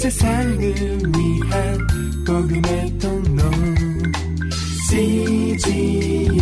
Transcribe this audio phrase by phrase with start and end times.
[0.00, 1.78] 세상을 위한
[2.26, 3.42] 복음의 통로
[4.88, 6.32] CGM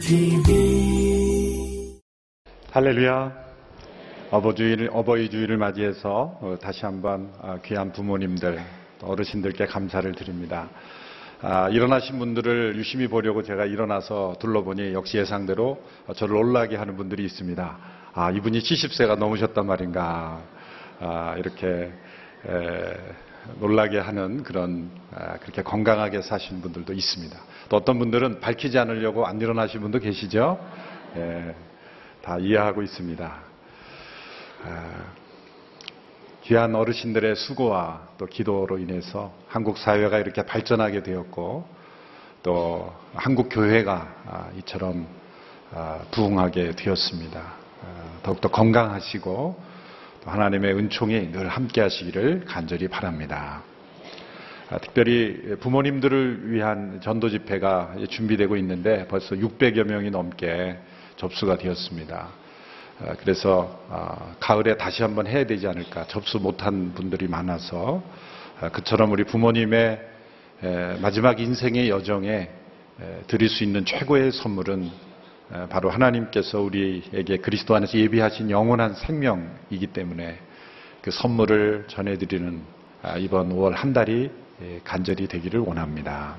[0.00, 2.00] TV
[2.70, 3.30] 할렐루야.
[4.30, 8.58] 어버주일, 어버이 주일을 맞이해서 어, 다시 한번 아, 귀한 부모님들,
[9.02, 10.70] 어르신들께 감사를 드립니다.
[11.42, 15.78] 아, 일어나신 분들을 유심히 보려고 제가 일어나서 둘러보니 역시 예상대로
[16.16, 17.78] 저를 놀라게 하는 분들이 있습니다.
[18.14, 20.40] 아, 이분이 70세가 넘으셨단 말인가.
[21.00, 22.05] 아, 이렇게 에,
[23.60, 27.36] 놀라게 하는 그런 아, 그렇게 건강하게 사신 분들도 있습니다.
[27.68, 30.58] 또 어떤 분들은 밝히지 않으려고 안 일어나신 분도 계시죠.
[31.16, 31.54] 에,
[32.22, 33.38] 다 이해하고 있습니다.
[34.64, 35.04] 아,
[36.42, 41.66] 귀한 어르신들의 수고와 또 기도로 인해서 한국 사회가 이렇게 발전하게 되었고
[42.42, 45.06] 또 한국 교회가 아, 이처럼
[45.72, 47.40] 아, 부흥하게 되었습니다.
[47.40, 49.65] 아, 더욱더 건강하시고 또
[50.26, 53.62] 하나님의 은총이 늘 함께 하시기를 간절히 바랍니다.
[54.82, 60.76] 특별히 부모님들을 위한 전도 집회가 준비되고 있는데 벌써 600여 명이 넘게
[61.16, 62.28] 접수가 되었습니다.
[62.98, 68.02] 아, 그래서 아, 가을에 다시 한번 해야 되지 않을까 접수 못한 분들이 많아서
[68.60, 70.00] 아, 그처럼 우리 부모님의
[71.02, 72.48] 마지막 인생의 여정에
[73.26, 74.90] 드릴 수 있는 최고의 선물은
[75.70, 80.38] 바로 하나님께서 우리에게 그리스도 안에서 예비하신 영원한 생명이기 때문에
[81.02, 82.62] 그 선물을 전해드리는
[83.18, 84.30] 이번 5월 한 달이
[84.82, 86.36] 간절히 되기를 원합니다.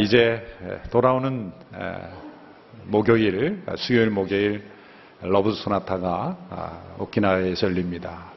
[0.00, 0.44] 이제
[0.90, 1.52] 돌아오는
[2.84, 4.64] 목요일, 수요일 목요일
[5.20, 8.32] Love Sonata가 아, 오키나와에서 열립니다.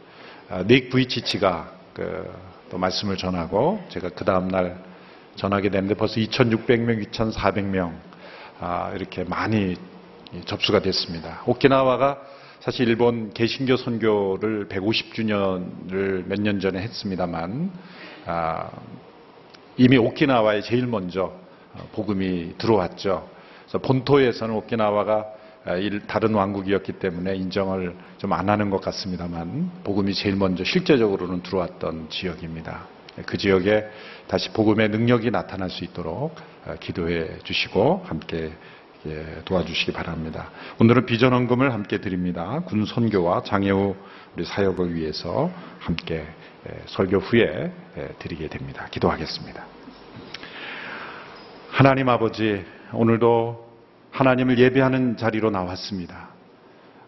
[0.49, 4.81] 아, 닉 부이치치가 그 또 말씀을 전하고 제가 그 다음날
[5.35, 8.10] 전하게 됐는데 벌써 2,600명, 2,400명 아,
[8.95, 9.75] 이렇게 많이
[10.45, 11.41] 접수가 됐습니다.
[11.45, 12.21] 오키나와가
[12.59, 17.71] 사실 일본 개신교 선교를 150주년을 몇 년 전에 했습니다만
[19.77, 21.33] 이미 오키나와에 제일 먼저
[21.93, 23.27] 복음이 들어왔죠.
[23.63, 25.25] 그래서 본토에서는 오키나와가
[25.63, 25.75] 아,
[26.07, 32.87] 다른 왕국이었기 때문에 인정을 좀 안 하는 것 같습니다만 복음이 제일 먼저 실제적으로는 들어왔던 지역입니다.
[33.27, 33.85] 그 지역에
[34.31, 38.53] 다시 복음의 능력이 나타날 수 있도록 아, 기도해 주시고 함께
[39.43, 40.51] 도와주시기 바랍니다.
[40.79, 42.61] 오늘은 비전헌금을 함께 드립니다.
[42.65, 43.93] 군 선교와 장애우
[44.33, 46.25] 우리 사역을 위해서 함께
[46.85, 47.73] 설교 후에
[48.19, 48.87] 드리게 됩니다.
[48.89, 49.65] 기도하겠습니다.
[51.71, 52.63] 하나님 아버지,
[52.93, 53.69] 오늘도
[54.11, 56.29] 하나님을 예배하는 자리로 나왔습니다.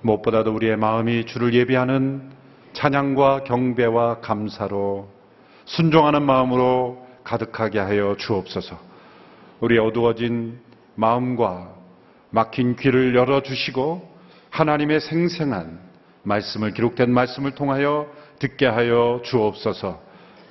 [0.01, 2.31] 무엇보다도 우리의 마음이 주를 예배하는
[2.73, 5.07] 찬양과 경배와 감사로
[5.66, 8.79] 순종하는 마음으로 가득하게 하여 주옵소서.
[9.59, 10.59] 우리 어두워진
[10.95, 11.73] 마음과
[12.29, 14.13] 막힌 귀를 열어주시고
[14.50, 15.79] 하나님의 생생한
[16.23, 18.07] 말씀을 기록된 말씀을 통하여
[18.39, 20.01] 듣게 하여 주옵소서.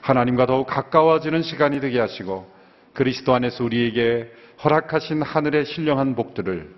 [0.01, 2.51] 하나님과 더욱 가까워지는 시간이 되게 하시고
[2.93, 4.31] 그리스도 안에서 우리에게
[4.65, 6.75] 허락하신 하늘의 신령한 복들을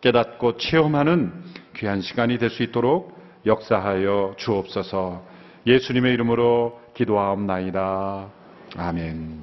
[0.00, 1.32] 깨닫고 체험하는
[1.76, 5.22] 귀한 시간이 될 수 있도록 역사하여 주옵소서
[5.66, 8.43] 예수님의 이름으로 기도하옵나이다.
[8.76, 9.40] 아멘.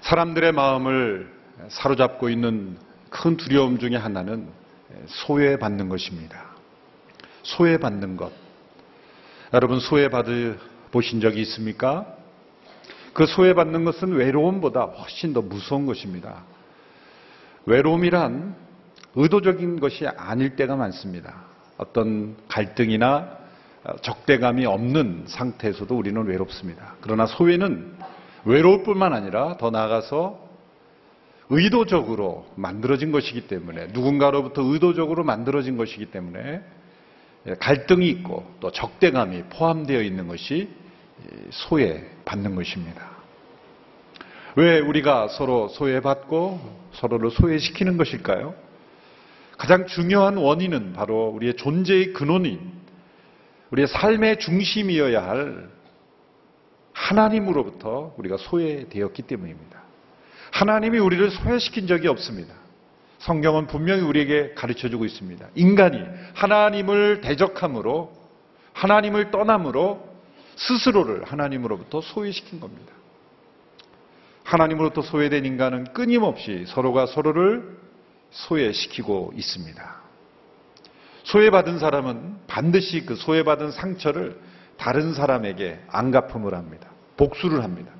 [0.00, 1.30] 사람들의 마음을
[1.68, 2.78] 사로잡고 있는
[3.10, 4.48] 큰 두려움 중의 하나는
[5.06, 6.44] 소외받는 것입니다.
[7.42, 8.32] 소외받는 것.
[9.52, 10.56] 여러분 소외받으
[10.92, 12.06] 보신 적이 있습니까?
[13.12, 16.44] 그 소외받는 것은 외로움보다 훨씬 더 무서운 것입니다.
[17.66, 18.54] 외로움이란
[19.14, 21.44] 의도적인 것이 아닐 때가 많습니다.
[21.76, 23.45] 어떤 갈등이나
[24.02, 26.96] 적대감이 없는 상태에서도 우리는 외롭습니다.
[27.00, 27.94] 그러나 소외는
[28.44, 30.46] 외로울 뿐만 아니라 더 나아가서
[31.48, 36.62] 의도적으로 만들어진 것이기 때문에 누군가로부터 의도적으로 만들어진 것이기 때문에
[37.60, 40.68] 갈등이 있고 또 적대감이 포함되어 있는 것이
[41.50, 43.10] 소외받는 것입니다.
[44.56, 48.54] 왜 우리가 서로 소외받고 서로를 소외시키는 것일까요?
[49.58, 52.75] 가장 중요한 원인은 바로 우리의 존재의 근원인
[53.70, 55.68] 우리의 삶의 중심이어야 할
[56.92, 59.82] 하나님으로부터 우리가 소외되었기 때문입니다.
[60.52, 62.54] 하나님이 우리를 소외시킨 적이 없습니다.
[63.18, 65.48] 성경은 분명히 우리에게 가르쳐 주고 있습니다.
[65.54, 66.02] 인간이
[66.34, 68.12] 하나님을 대적함으로
[68.72, 70.06] 하나님을 떠남으로
[70.56, 72.92] 스스로를 하나님으로부터 소외시킨 겁니다.
[74.44, 77.76] 하나님으로부터 소외된 인간은 끊임없이 서로가 서로를
[78.30, 80.05] 소외시키고 있습니다.
[81.26, 84.38] 소외받은 사람은 반드시 그 소외받은 상처를
[84.76, 86.88] 다른 사람에게 안갚음을 합니다.
[87.16, 87.90] 복수를 합니다.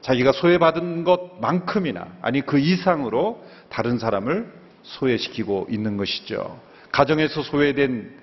[0.00, 4.50] 자기가 소외받은 것만큼이나 아니 그 이상으로 다른 사람을
[4.82, 6.58] 소외시키고 있는 것이죠.
[6.92, 8.16] 가정에서 소외된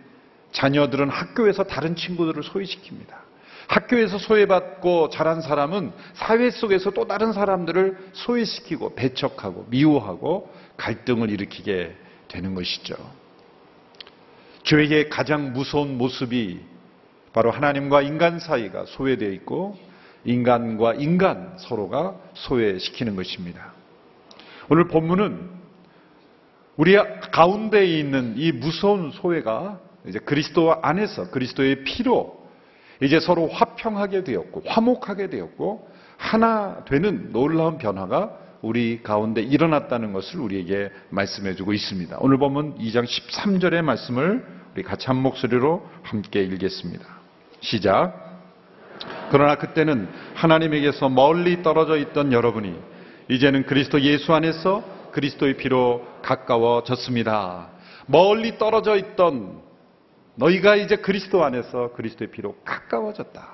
[0.52, 3.14] 자녀들은 학교에서 다른 친구들을 소외시킵니다.
[3.68, 11.96] 학교에서 소외받고 자란 사람은 사회 속에서 또 다른 사람들을 소외시키고 배척하고 미워하고 갈등을 일으키게
[12.30, 12.96] 되는 것이죠.
[14.64, 16.60] 죄의 가장 무서운 모습이
[17.34, 19.78] 바로 하나님과 인간 사이가 소외되어 있고
[20.26, 23.74] 인간과 인간 서로가 소외시키는 것입니다.
[24.70, 25.50] 오늘 본문은
[26.78, 26.96] 우리
[27.32, 32.42] 가운데에 있는 이 무서운 소외가 이제 그리스도 안에서 그리스도의 피로
[33.02, 40.90] 이제 서로 화평하게 되었고 화목하게 되었고 하나 되는 놀라운 변화가 우리 가운데 일어났다는 것을 우리에게
[41.10, 42.18] 말씀해 주고 있습니다.
[42.22, 47.06] 오늘 보면 2장 13절의 말씀을 우리 같이 한 목소리로 함께 읽겠습니다.
[47.60, 48.24] 시작.
[49.32, 52.74] 그러나 그때는 하나님에게서 멀리 떨어져 있던 여러분이
[53.30, 54.82] 이제는 그리스도 예수 안에서
[55.12, 57.70] 그리스도의 피로 가까워졌습니다.
[58.06, 59.62] 멀리 떨어져 있던
[60.36, 63.46] 너희가 이제 그리스도 안에서 그리스도의 피로 가까워졌다.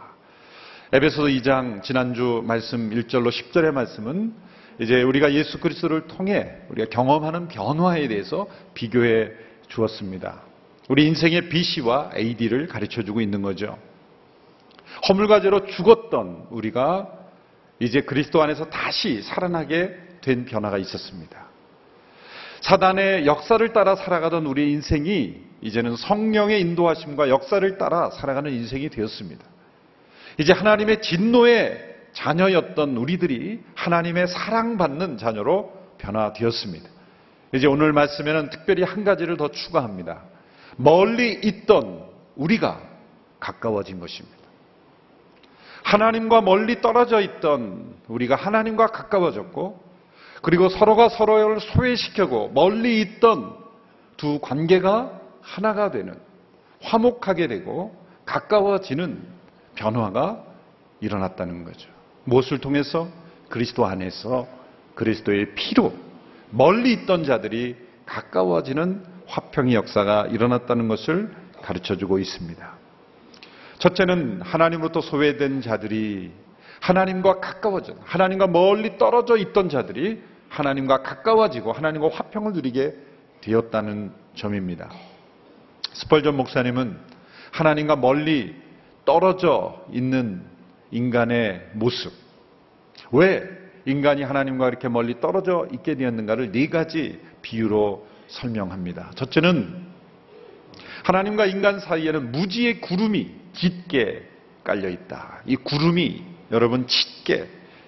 [0.94, 4.49] 에베소서 2장 지난주 말씀 1절로 10절의 말씀은
[4.80, 9.30] 이제 우리가 예수 그리스도를 통해 우리가 경험하는 변화에 대해서 비교해
[9.68, 10.42] 주었습니다.
[10.88, 13.78] 우리 인생의 BC와 AD를 가르쳐 주고 있는 거죠.
[15.08, 17.10] 허물과 죄로 죽었던 우리가
[17.80, 21.48] 이제 그리스도 안에서 다시 살아나게 된 변화가 있었습니다.
[22.62, 29.46] 사단의 역사를 따라 살아가던 우리 인생이 이제는 성령의 인도하심과 역사를 따라 살아가는 인생이 되었습니다.
[30.40, 36.90] 이제 하나님의 진노의 자녀였던 우리들이 하나님의 사랑받는 자녀로 변화되었습니다.
[37.54, 40.24] 이제 오늘 말씀에는 특별히 한 가지를 더 추가합니다.
[40.76, 42.82] 멀리 있던 우리가
[43.40, 44.38] 가까워진 것입니다.
[45.84, 49.90] 하나님과 멀리 떨어져 있던 우리가 하나님과 가까워졌고
[50.42, 53.58] 그리고 서로가 서로를 소외시켜고 멀리 있던
[54.18, 56.18] 두 관계가 하나가 되는
[56.82, 57.96] 화목하게 되고
[58.26, 59.22] 가까워지는
[59.76, 60.44] 변화가
[61.02, 61.90] 일어났다는 거죠.
[62.26, 63.08] 무엇을 통해서
[63.50, 64.48] 그리스도 안에서
[64.96, 65.94] 그리스도의 피로
[66.52, 67.76] 멀리 있던 자들이
[68.06, 71.32] 가까워지는 화평의 역사가 일어났다는 것을
[71.62, 72.74] 가르쳐 주고 있습니다.
[73.80, 76.32] 첫째는 하나님으로부터 소외된 자들이
[76.82, 82.96] 하나님과 가까워져 하나님과 멀리 떨어져 있던 자들이 하나님과 가까워지고 하나님과 화평을 누리게
[83.42, 84.90] 되었다는 점입니다.
[85.94, 86.98] 스펄전 목사님은
[87.52, 88.56] 하나님과 멀리
[89.06, 90.44] 떨어져 있는
[90.92, 92.14] 인간의 모습,
[93.12, 93.44] 왜
[93.86, 99.12] 인간이 하나님과 이렇게 멀리 떨어져 있게 되었는가를 네 가지 비유로 설명합니다.
[99.16, 99.88] 첫째는
[101.04, 104.28] 하나님과 인간 사이에는 무지의 구름이 짙게
[104.64, 105.42] 깔려 있다.
[105.46, 107.48] 이 구름이 여러분 짙게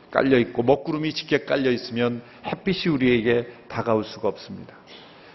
[0.10, 4.76] 깔려 있고 먹구름이 짙게 깔려 있으면 햇빛이 우리에게 다가올 수가 없습니다.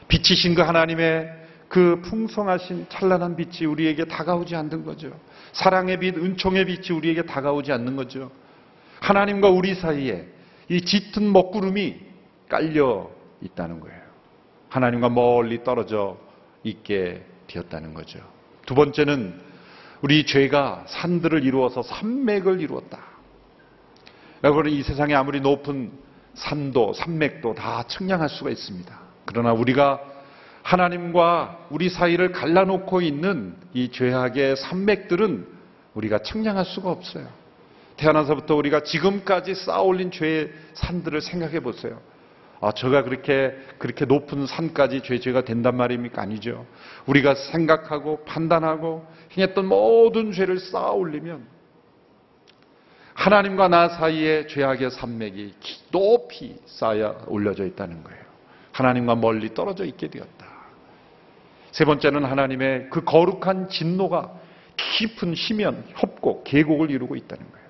[0.09, 5.19] 빛이신 그 하나님의 그 풍성하신 찬란한 빛이 우리에게 다가오지 않는 거죠.
[5.53, 8.31] 사랑의 빛, 은총의 빛이 우리에게 다가오지 않는 거죠.
[9.01, 10.27] 하나님과 우리 사이에
[10.69, 11.97] 이 짙은 먹구름이
[12.49, 13.11] 깔려
[13.41, 14.01] 있다는 거예요.
[14.69, 16.19] 하나님과 멀리 떨어져
[16.63, 18.21] 있게 되었다는 거죠.
[18.67, 19.41] 두 번째는
[20.03, 22.99] 우리 죄가 산들을 이루어서 산맥을 이루었다.
[24.45, 25.91] 여러분, 이 세상에 아무리 높은
[26.35, 29.01] 산도, 산맥도 다 측량할 수가 있습니다.
[29.25, 30.01] 그러나 우리가
[30.67, 35.47] 하나님과 우리 사이를 갈라놓고 있는 이 죄악의 산맥들은
[35.95, 37.29] 우리가 측량할 수가 없어요.
[37.97, 42.01] 태어나서부터 우리가 지금까지 쌓아 올린 죄의 산들을 생각해 보세요.
[42.61, 46.21] 아, 저가 그렇게, 그렇게 높은 산까지 죄, 죄가 된단 말입니까?
[46.21, 46.67] 아니죠.
[47.07, 49.07] 우리가 생각하고 판단하고
[49.37, 51.47] 행했던 모든 죄를 쌓아 올리면
[53.15, 55.55] 하나님과 나 사이에 죄악의 산맥이
[55.93, 58.27] 높이 쌓여 올려져 있다는 거예요.
[58.73, 60.36] 하나님과 멀리 떨어져 있게 되었다.
[61.77, 64.33] 세 번째는 하나님의 그 거룩한 진노가
[64.79, 67.67] 깊은 심연, 협곡, 계곡을 이루고 있다는 거예요.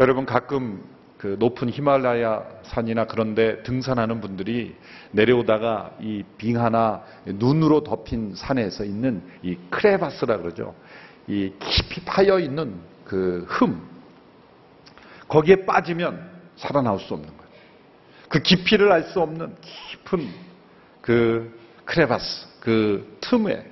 [0.00, 0.84] 여러분 가끔
[1.16, 4.76] 그 높은 히말라야 산이나 그런데 등산하는 분들이
[5.12, 10.74] 내려오다가 이 빙하나 눈으로 덮인 산에서 있는 이 크레바스라 그러죠.
[11.26, 12.74] 이 깊이 파여 있는
[13.06, 13.80] 그 흠.
[15.26, 17.50] 거기에 빠지면 살아나올 수 없는 거예요.
[18.28, 20.28] 그 깊이를 알 수 없는 깊은
[21.00, 23.64] 그 크레바스, 그 틈에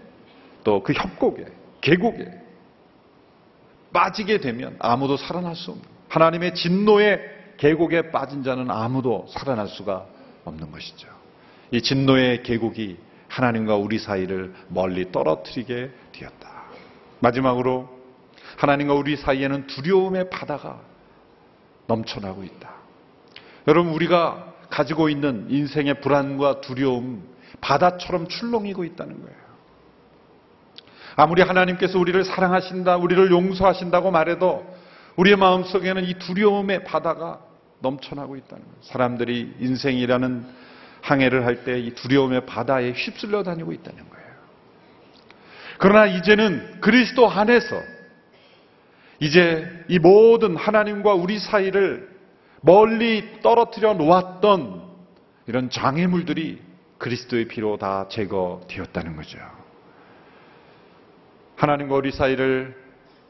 [0.63, 1.47] 또 그 협곡에,
[1.81, 2.31] 계곡에
[3.93, 7.21] 빠지게 되면 아무도 살아날 수 없는 하나님의 진노의
[7.57, 10.07] 계곡에 빠진 자는 아무도 살아날 수가
[10.45, 11.09] 없는 것이죠.
[11.73, 12.97] 이 진노의 계곡이
[13.27, 16.65] 하나님과 우리 사이를 멀리 떨어뜨리게 되었다.
[17.19, 17.89] 마지막으로
[18.59, 20.81] 하나님과 우리 사이에는 두려움의 바다가
[21.89, 22.71] 넘쳐나고 있다.
[23.67, 29.45] 여러분 우리가 가지고 있는 인생의 불안과 두려움 바다처럼 출렁이고 있다는 거예요.
[31.17, 34.67] 아무리 하나님께서 우리를 사랑하신다, 우리를 용서하신다고 말해도
[35.17, 37.41] 우리의 마음속에는 이 두려움의 바다가
[37.81, 38.79] 넘쳐나고 있다는 거예요.
[38.83, 40.65] 사람들이 인생이라는
[41.03, 44.25] 항해를 할 때 이 두려움의 바다에 휩쓸려 다니고 있다는 거예요.
[45.79, 47.81] 그러나 이제는 그리스도 안에서
[49.21, 52.09] 이제 이 모든 하나님과 우리 사이를
[52.63, 54.83] 멀리 떨어뜨려 놓았던
[55.47, 56.61] 이런 장애물들이
[57.05, 59.39] 그리스도의 피로 다 제거되었다는 거죠.
[61.57, 62.75] 하나님과 우리 사이를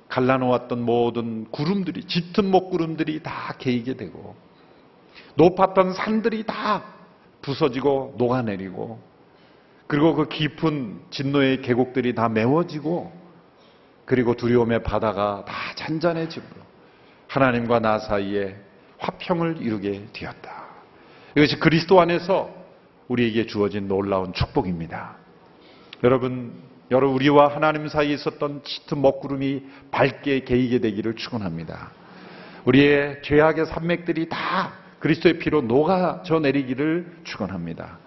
[0.08, 4.36] 갈라놓았던 모든 구름들이, 짙은 목구름들이 다 개이게 되고,
[5.34, 6.84] 높았던 산들이 다
[7.42, 9.00] 부서지고 녹아내리고,
[9.88, 13.12] 그리고 그 깊은 진노의 계곡들이 다 메워지고,
[14.04, 16.46] 그리고 두려움의 바다가 다 잔잔해지고,
[17.26, 18.54] 하나님과 나 사이에
[18.98, 20.64] 화평을 이루게 되었다.
[21.36, 22.63] 이것이 그리스도 안에서
[23.08, 25.16] 우리에게 주어진 놀라운 축복입니다.
[26.02, 26.52] 여러분,
[26.90, 31.90] 여러 우리와 하나님 사이에 있었던 짙은 먹구름이 밝게 개이게 되기를 축원합니다.
[32.64, 37.98] 우리의 죄악의 산맥들이 다 그리스도의 피로 녹아져 내리기를 축원합니다.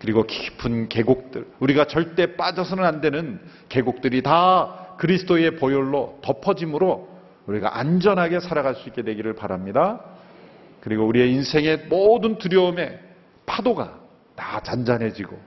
[0.00, 7.08] 그리고 깊은 계곡들, 우리가 절대 빠져서는 안 되는 계곡들이 다 그리스도의 보혈로 덮어짐으로
[7.46, 10.00] 우리가 안전하게 살아갈 수 있게 되기를 바랍니다.
[10.80, 12.98] 그리고 우리의 인생의 모든 두려움의
[13.44, 13.99] 파도가
[14.40, 15.38] 다 잔잔해지고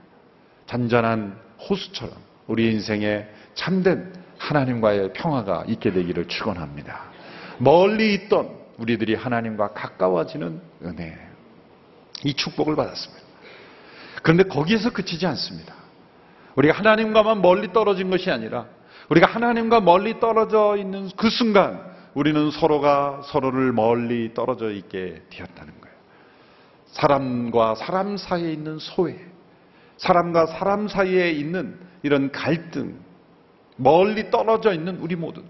[0.66, 1.36] 잔잔한
[1.68, 2.14] 호수처럼
[2.46, 7.00] 우리 인생에 참된 하나님과의 평화가 있게 되기를 축원합니다.
[7.58, 11.18] 멀리 있던 우리들이 하나님과 가까워지는 은혜.
[12.22, 13.24] 이 축복을 받았습니다.
[14.22, 15.74] 그런데 거기에서 그치지 않습니다.
[16.54, 18.66] 우리가 하나님과만 멀리 떨어진 것이 아니라
[19.08, 25.83] 우리가 하나님과 멀리 떨어져 있는 그 순간 우리는 서로가 서로를 멀리 떨어져 있게 되었다는 거예요.
[26.94, 29.18] 사람과 사람 사이에 있는 소외,
[29.96, 33.00] 사람과 사람 사이에 있는 이런 갈등,
[33.76, 35.42] 멀리 떨어져 있는 우리 모두.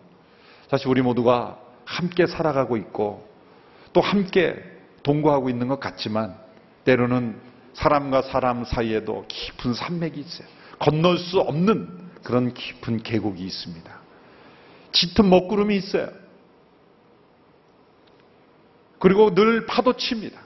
[0.70, 3.28] 사실 우리 모두가 함께 살아가고 있고
[3.92, 4.56] 또 함께
[5.02, 6.34] 동거하고 있는 것 같지만
[6.84, 7.38] 때로는
[7.74, 10.48] 사람과 사람 사이에도 깊은 산맥이 있어요.
[10.78, 14.00] 건널 수 없는 그런 깊은 계곡이 있습니다.
[14.92, 16.08] 짙은 먹구름이 있어요.
[18.98, 20.43] 그리고 늘 파도칩니다.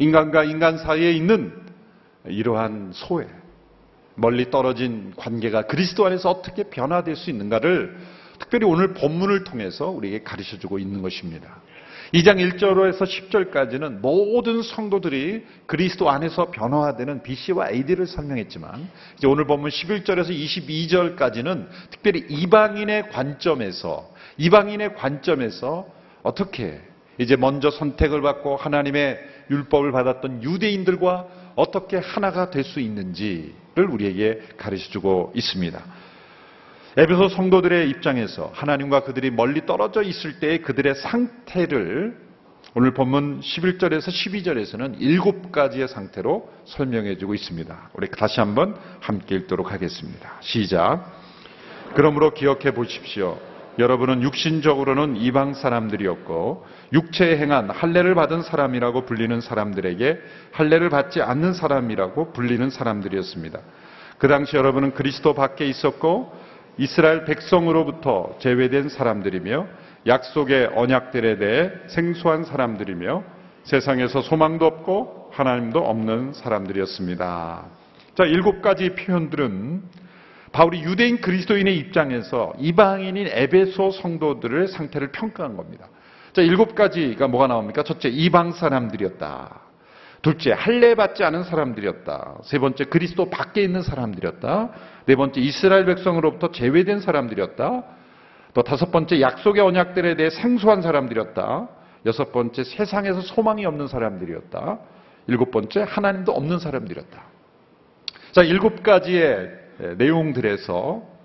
[0.00, 1.52] 인간과 인간 사이에 있는
[2.26, 3.26] 이러한 소외,
[4.14, 7.98] 멀리 떨어진 관계가 그리스도 안에서 어떻게 변화될 수 있는가를
[8.38, 11.60] 특별히 오늘 본문을 통해서 우리에게 가르쳐 주고 있는 것입니다.
[12.14, 18.88] 2장 1절에서 10절까지는 모든 성도들이 그리스도 안에서 변화되는 BC와 AD를 설명했지만
[19.18, 25.86] 이제 오늘 본문 11절에서 22절까지는 특별히 이방인의 관점에서 이방인의 관점에서
[26.22, 26.80] 어떻게
[27.18, 31.26] 이제 먼저 선택을 받고 하나님의 율법을 받았던 유대인들과
[31.56, 35.80] 어떻게 하나가 될 수 있는지를 우리에게 가르쳐 주고 있습니다.
[36.96, 42.30] 에베소 성도들의 입장에서 하나님과 그들이 멀리 떨어져 있을 때의 그들의 상태를
[42.74, 47.90] 오늘 본문 11절에서 12절에서는 일곱 가지의 상태로 설명해 주고 있습니다.
[47.94, 50.36] 우리 다시 한번 함께 읽도록 하겠습니다.
[50.40, 51.04] 시작.
[51.94, 53.38] 그러므로 기억해 보십시오.
[53.78, 60.18] 여러분은 육신적으로는 이방 사람들이었고 육체에 행한 할례를 받은 사람이라고 불리는 사람들에게
[60.52, 63.58] 할례를 받지 않는 사람이라고 불리는 사람들이었습니다.
[64.18, 66.32] 그 당시 여러분은 그리스도 밖에 있었고
[66.78, 69.66] 이스라엘 백성으로부터 제외된 사람들이며
[70.06, 73.22] 약속의 언약들에 대해 생소한 사람들이며
[73.64, 77.64] 세상에서 소망도 없고 하나님도 없는 사람들이었습니다.
[78.14, 79.82] 자, 일곱 가지 표현들은
[80.52, 85.88] 바울이 유대인 그리스도인의 입장에서 이방인인 에베소 성도들의 상태를 평가한 겁니다.
[86.32, 87.82] 자, 일곱 가지가 뭐가 나옵니까?
[87.82, 89.60] 첫째, 이방 사람들이었다.
[90.22, 92.38] 둘째, 할례 받지 않은 사람들이었다.
[92.42, 94.70] 세 번째, 그리스도 밖에 있는 사람들이었다.
[95.06, 97.84] 네 번째, 이스라엘 백성으로부터 제외된 사람들이었다.
[98.52, 101.68] 또 다섯 번째, 약속의 언약들에 대해 생소한 사람들이었다.
[102.06, 104.78] 여섯 번째, 세상에서 소망이 없는 사람들이었다.
[105.28, 107.22] 일곱 번째, 하나님도 없는 사람들이었다.
[108.32, 109.59] 자, 일곱 가지의
[109.98, 111.20] 내용들에서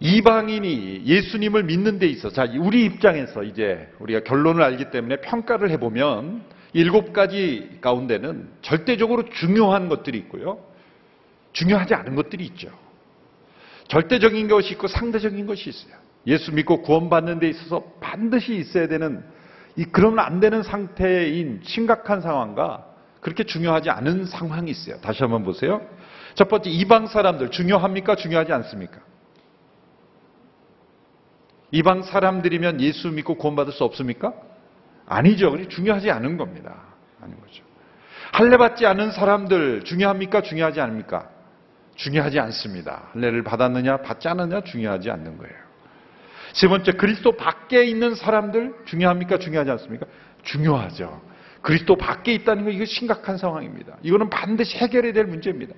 [0.00, 6.42] 이방인이 예수님을 믿는 데 있어, 자, 우리 입장에서 이제 우리가 결론을 알기 때문에 평가를 해보면
[6.72, 10.58] 일곱 가지 가운데는 절대적으로 중요한 것들이 있고요.
[11.52, 12.70] 중요하지 않은 것들이 있죠.
[13.88, 15.94] 절대적인 것이 있고 상대적인 것이 있어요.
[16.26, 19.22] 예수 믿고 구원받는 데 있어서 반드시 있어야 되는
[19.76, 22.86] 이 그러면 안 되는 상태인 심각한 상황과
[23.20, 24.98] 그렇게 중요하지 않은 상황이 있어요.
[25.00, 25.82] 다시 한번 보세요.
[26.34, 28.16] 첫 번째 이방 사람들 중요합니까?
[28.16, 29.00] 중요하지 않습니까?
[31.72, 34.32] 이방 사람들이면 예수 믿고 구원받을 수 없습니까?
[35.06, 35.56] 아니죠.
[35.68, 36.74] 중요하지 않은 겁니다.
[37.20, 37.64] 아닌 거죠.
[38.32, 40.42] 할례 받지 않은 사람들 중요합니까?
[40.42, 41.28] 중요하지 않습니까?
[41.96, 43.08] 중요하지 않습니다.
[43.12, 45.54] 할례를 받았느냐 받지 않느냐 중요하지 않는 거예요.
[46.52, 49.38] 세 번째 그리스도 밖에 있는 사람들 중요합니까?
[49.38, 50.06] 중요하지 않습니까?
[50.42, 51.20] 중요하죠.
[51.62, 53.96] 그리스도 밖에 있다는 거 이거 심각한 상황입니다.
[54.02, 55.74] 이거는 반드시 해결해야 될 문제입니다.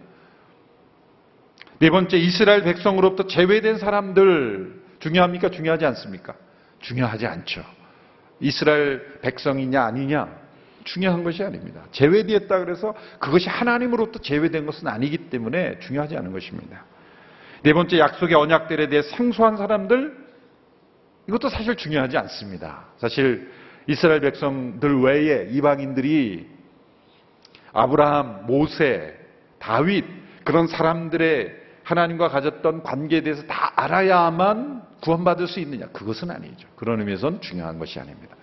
[1.83, 5.51] 네 번째 이스라엘 백성으로부터 제외된 사람들 중요합니까?
[5.51, 6.33] 중요하지 않습니까?
[6.79, 7.65] 중요하지 않죠.
[8.39, 10.29] 이스라엘 백성이냐 아니냐
[10.85, 11.83] 중요한 것이 아닙니다.
[11.91, 16.85] 제외되었다 그래서 그것이 하나님으로부터 제외된 것은 아니기 때문에 중요하지 않은 것입니다.
[17.65, 20.17] 네 번째 약속의 언약들에 대해 생소한 사람들
[21.27, 22.85] 이것도 사실 중요하지 않습니다.
[22.99, 23.51] 사실
[23.89, 26.47] 이스라엘 백성들 외에 이방인들이
[27.73, 29.19] 아브라함, 모세,
[29.59, 30.05] 다윗
[30.45, 35.87] 그런 사람들의 하나님과 가졌던 관계에 대해서 다 알아야만 구원받을 수 있느냐?
[35.89, 36.69] 그것은 아니죠.
[36.77, 38.37] 그런 의미에서는 중요한 것이 아닙니다.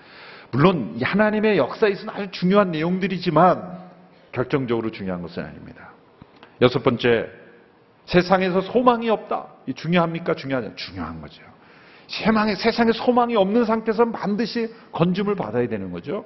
[0.51, 3.79] 물론 하나님의 역사에 있어서 아주 중요한 내용들이지만
[4.31, 5.91] 결정적으로 중요한 것은 아닙니다.
[6.61, 7.29] 여섯 번째,
[8.05, 9.47] 세상에서 소망이 없다.
[9.67, 10.35] 이 중요합니까?
[10.35, 11.41] 중요하지 중요한 거죠.
[12.07, 16.25] 세상에, 세상에 소망이 없는 상태에서 반드시 건짐을 받아야 되는 거죠.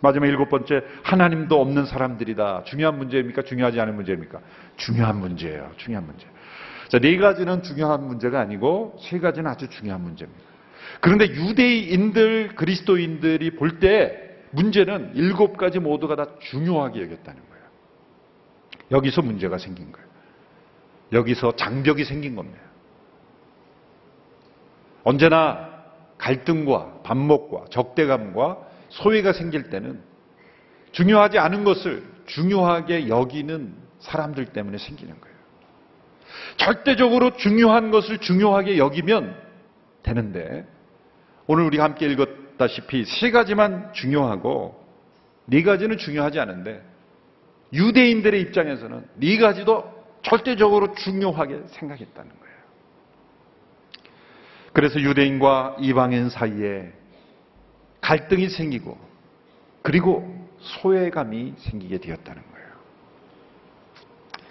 [0.00, 2.64] 마지막 일곱 번째, 하나님도 없는 사람들이다.
[2.64, 3.42] 중요한 문제입니까?
[3.42, 4.40] 중요하지 않은 문제입니까?
[4.76, 5.72] 중요한 문제예요.
[5.76, 6.26] 중요한 문제.
[6.90, 10.42] 자, 네 가지는 중요한 문제가 아니고 세 가지는 아주 중요한 문제입니다.
[11.00, 17.64] 그런데 유대인들, 그리스도인들이 볼 때 문제는 일곱 가지 모두가 다 중요하게 여겼다는 거예요.
[18.90, 20.08] 여기서 문제가 생긴 거예요.
[21.12, 22.60] 여기서 장벽이 생긴 겁니다.
[25.04, 25.84] 언제나
[26.18, 30.02] 갈등과 반목과 적대감과 소외가 생길 때는
[30.90, 35.29] 중요하지 않은 것을 중요하게 여기는 사람들 때문에 생기는 거예요.
[36.56, 39.36] 절대적으로 중요한 것을 중요하게 여기면
[40.02, 40.66] 되는데
[41.46, 44.80] 오늘 우리가 함께 읽었다시피 세 가지만 중요하고
[45.46, 46.82] 네 가지는 중요하지 않은데
[47.72, 52.54] 유대인들의 입장에서는 네 가지도 절대적으로 중요하게 생각했다는 거예요.
[54.72, 56.92] 그래서 유대인과 이방인 사이에
[58.00, 58.98] 갈등이 생기고
[59.82, 62.59] 그리고 소외감이 생기게 되었다는 거예요.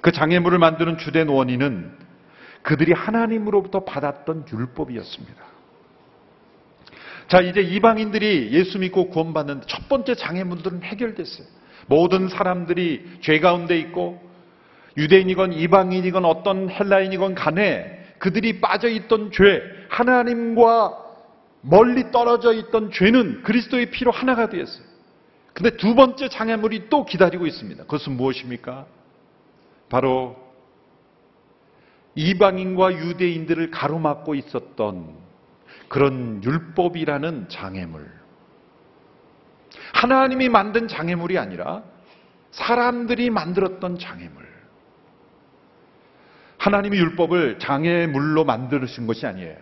[0.02, 1.92] 그 장애물을 만드는 주된 원인은
[2.62, 5.50] 그들이 하나님으로부터 받았던 율법이었습니다.
[7.28, 11.46] 자, 이제 이방인들이 예수 믿고 구원받는 첫 번째 장애물들은 해결됐어요.
[11.88, 14.22] 모든 사람들이 죄 가운데 있고
[14.98, 20.98] 유대인이건 이방인이건 어떤 헬라인이건 간에 그들이 빠져 있던 죄, 하나님과
[21.62, 24.84] 멀리 떨어져 있던 죄는 그리스도의 피로 하나가 되었어요.
[25.54, 27.84] 근데 두 번째 장애물이 또 기다리고 있습니다.
[27.84, 28.86] 그것은 무엇입니까?
[29.90, 30.38] 바로
[32.16, 35.16] 이방인과 유대인들을 가로막고 있었던
[35.88, 38.20] 그런 율법이라는 장애물.
[39.94, 41.84] 하나님이 만든 장애물이 아니라
[42.52, 44.48] 사람들이 만들었던 장애물.
[46.58, 49.58] 하나님이 율법을 장애물로 만드신 것이 아니에요.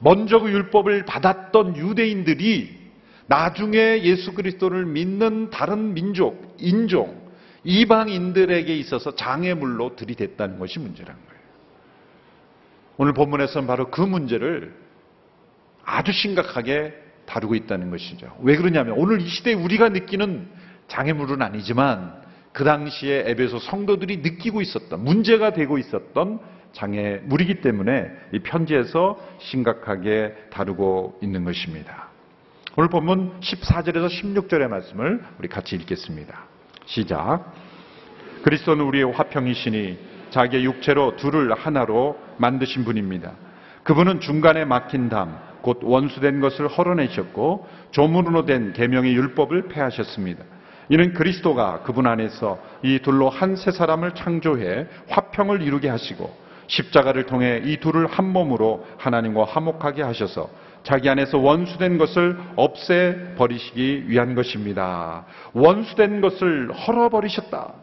[0.00, 2.80] 먼저 그 율법을 받았던 유대인들이
[3.26, 7.19] 나중에 예수 그리스도를 믿는 다른 민족, 인종,
[7.64, 11.40] 이방인들에게 있어서 장애물로 들이댔다는 것이 문제란 거예요.
[12.96, 14.74] 오늘 본문에서는 바로 그 문제를
[15.84, 16.94] 아주 심각하게
[17.26, 18.36] 다루고 있다는 것이죠.
[18.42, 20.48] 왜 그러냐면 오늘 이 시대에 우리가 느끼는
[20.88, 22.20] 장애물은 아니지만
[22.52, 26.40] 그 당시에 에베소 성도들이 느끼고 있었던 문제가 되고 있었던
[26.72, 32.08] 장애물이기 때문에 이 편지에서 심각하게 다루고 있는 것입니다.
[32.76, 36.44] 오늘 본문 14절에서 16절의 말씀을 우리 같이 읽겠습니다.
[36.90, 37.52] 시작.
[38.42, 39.98] 그리스도는 우리의 화평이시니
[40.30, 43.32] 자기의 육체로 둘을 하나로 만드신 분입니다.
[43.84, 50.42] 그분은 중간에 막힌 담, 곧 원수된 것을 헐어내셨고 조문으로 된 계명의 율법을 폐하셨습니다.
[50.88, 57.60] 이는 그리스도가 그분 안에서 이 둘로 한 세 사람을 창조해 화평을 이루게 하시고 십자가를 통해
[57.64, 60.50] 이 둘을 한 몸으로 하나님과 화목하게 하셔서
[60.90, 65.24] 자기 안에서 원수된 것을 없애 버리시기 위한 것입니다.
[65.52, 67.74] 원수된 것을 헐어버리셨다.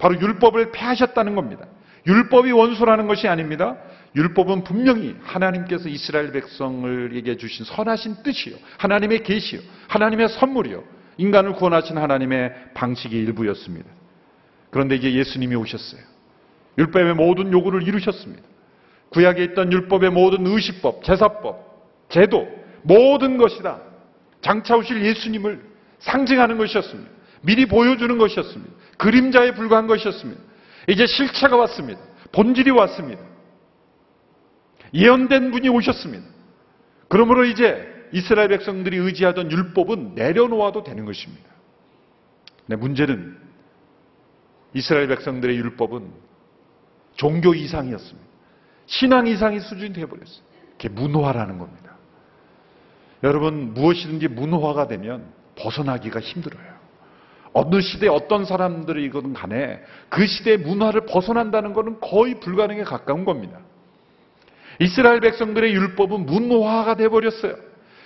[0.00, 1.66] 바로 율법을 폐하셨다는 겁니다.
[2.08, 3.76] 율법이 원수라는 것이 아닙니다.
[4.16, 8.56] 율법은 분명히 하나님께서 이스라엘 백성을에게 주신 선하신 뜻이요.
[8.78, 9.60] 하나님의 계시요.
[9.86, 10.82] 하나님의 선물이요.
[11.18, 13.88] 인간을 구원하신 하나님의 방식의 일부였습니다.
[14.70, 16.00] 그런데 이제 예수님이 오셨어요.
[16.78, 18.42] 율법의 모든 요구를 이루셨습니다.
[19.10, 21.69] 구약에 있던 율법의 모든 의식법, 제사법,
[22.10, 22.46] 제도,
[22.82, 23.80] 모든 것이다.
[24.42, 25.62] 장차 오실 예수님을
[26.00, 27.10] 상징하는 것이었습니다.
[27.42, 28.72] 미리 보여주는 것이었습니다.
[28.98, 30.40] 그림자에 불과한 것이었습니다.
[30.88, 32.00] 이제 실체가 왔습니다.
[32.32, 33.22] 본질이 왔습니다.
[34.92, 36.26] 예언된 분이 오셨습니다.
[37.08, 41.48] 그러므로 이제 이스라엘 백성들이 의지하던 율법은 내려놓아도 되는 것입니다.
[42.66, 43.38] 네, 문제는
[44.74, 46.10] 이스라엘 백성들의 율법은
[47.14, 48.28] 종교 이상이었습니다.
[48.86, 50.42] 신앙 이상의 수준이 되어버렸어요.
[50.72, 51.96] 그게 문화라는 겁니다.
[53.22, 55.24] 여러분, 무엇이든지 문화가 되면
[55.56, 56.70] 벗어나기가 힘들어요.
[57.52, 63.58] 어느 시대 어떤 사람들이거든 간에 그 시대의 문화를 벗어난다는 것은 거의 불가능에 가까운 겁니다.
[64.78, 67.54] 이스라엘 백성들의 율법은 문화가 되어버렸어요.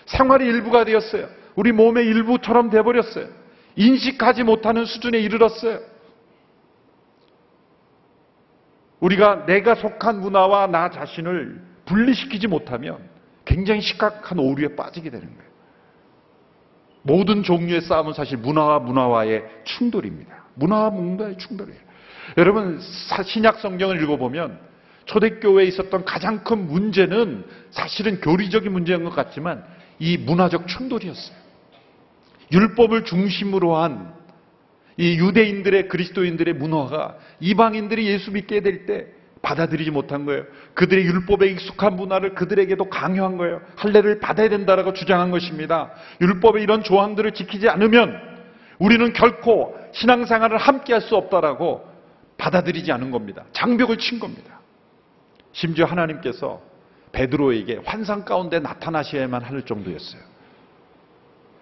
[0.07, 1.29] 생활의 일부가 되었어요.
[1.55, 3.29] 우리 몸의 일부처럼 되어버렸어요.
[3.77, 5.81] 인식하지 못하는 수준에 이르렀어요.
[9.01, 13.14] 우리가 내가 속한 문화와 나 자신을 분리시키지 못하면
[13.55, 15.51] 굉장히 심각한 오류에 빠지게 되는 거예요.
[17.03, 20.45] 모든 종류의 싸움은 사실 문화와 문화와의 충돌입니다.
[20.55, 21.79] 문화와 문화의 충돌이에요.
[22.39, 22.81] 여러분
[23.25, 24.59] 신약 성경을 읽어보면
[25.05, 29.65] 초대교회에 있었던 가장 큰 문제는 사실은 교리적인 문제인 것 같지만
[30.01, 31.37] 이 문화적 충돌이었어요.
[32.51, 34.25] 율법을 중심으로 한
[34.97, 39.07] 이 유대인들의 그리스도인들의 문화가 이방인들이 예수 믿게 될 때
[39.45, 40.45] 받아들이지 못한 거예요.
[40.75, 43.61] 그들의 율법에 익숙한 문화를 그들에게도 강요한 거예요.
[43.77, 45.93] 할례를 받아야 된다라고 주장한 것입니다.
[46.21, 48.19] 율법의 이런 조항들을 지키지 않으면
[48.79, 51.85] 우리는 결코 신앙생활을 함께 할 수 없다라고
[52.39, 53.45] 받아들이지 않은 겁니다.
[53.53, 54.61] 장벽을 친 겁니다.
[55.53, 56.63] 심지어 하나님께서
[57.13, 60.23] 베드로에게 환상 가운데 나타나셔야만 할 정도였어요.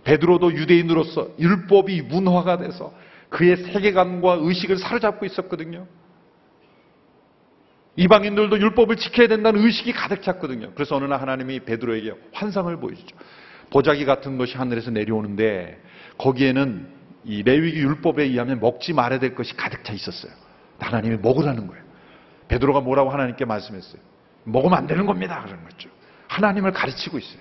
[0.05, 2.93] 베드로도 유대인으로서 율법이 문화가 돼서
[3.29, 5.87] 그의 세계관과 의식을 사로잡고 있었거든요.
[7.97, 10.73] 이방인들도 율법을 지켜야 된다는 의식이 가득 찼거든요.
[10.75, 13.17] 그래서 어느 날 하나님이 베드로에게 환상을 보여주죠.
[13.71, 15.81] 보자기 같은 것이 하늘에서 내려오는데
[16.19, 16.89] 거기에는
[17.25, 20.33] 이 레위기 율법에 의하면 먹지 말아야 될 것이 가득 차 있었어요.
[20.79, 21.83] 하나님이 먹으라는 거예요.
[22.49, 24.01] 베드로가 뭐라고 하나님께 말씀했어요?
[24.45, 25.43] 먹으면 안 되는 겁니다.
[25.45, 25.89] 그런 거죠.
[26.29, 27.41] 하나님을 가르치고 있어요.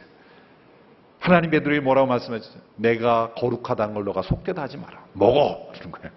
[1.19, 2.61] 하나님 베드로에게 뭐라고 말씀하셨어요?
[2.75, 5.05] 내가 거룩하다는 걸 너가 속되다 하지 마라.
[5.13, 5.71] 먹어.
[5.73, 6.09] 그런 거예요.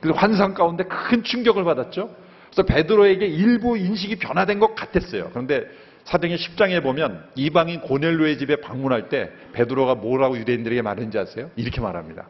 [0.00, 2.14] 그래서 환상 가운데 큰 충격을 받았죠.
[2.50, 5.28] 그래서 베드로에게 일부 인식이 변화된 것 같았어요.
[5.30, 5.66] 그런데
[6.04, 11.50] 사도행 10장에 보면 이방인 고넬로의 집에 방문할 때 베드로가 뭐라고 유대인들에게 말했는지 아세요?
[11.56, 12.26] 이렇게 말합니다.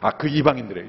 [0.00, 0.88] 아, 그 이방인들에게.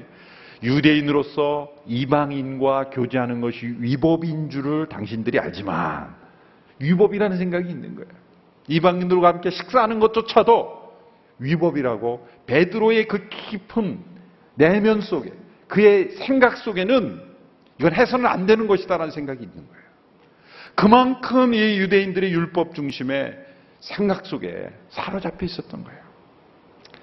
[0.64, 6.14] 유대인으로서 이방인과 교제하는 것이 위법인 줄을 당신들이 알지만
[6.78, 8.10] 위법이라는 생각이 있는 거예요.
[8.68, 10.82] 이방인들과 함께 식사하는 것조차도
[11.38, 13.98] 위법이라고 베드로의 그 깊은
[14.54, 15.32] 내면 속에
[15.66, 17.31] 그의 생각 속에는
[17.82, 19.82] 이건 해서는 안 되는 것이다라는 생각이 있는 거예요.
[20.76, 23.36] 그만큼 이 유대인들의 율법 중심의
[23.80, 26.00] 생각 속에 사로잡혀 있었던 거예요.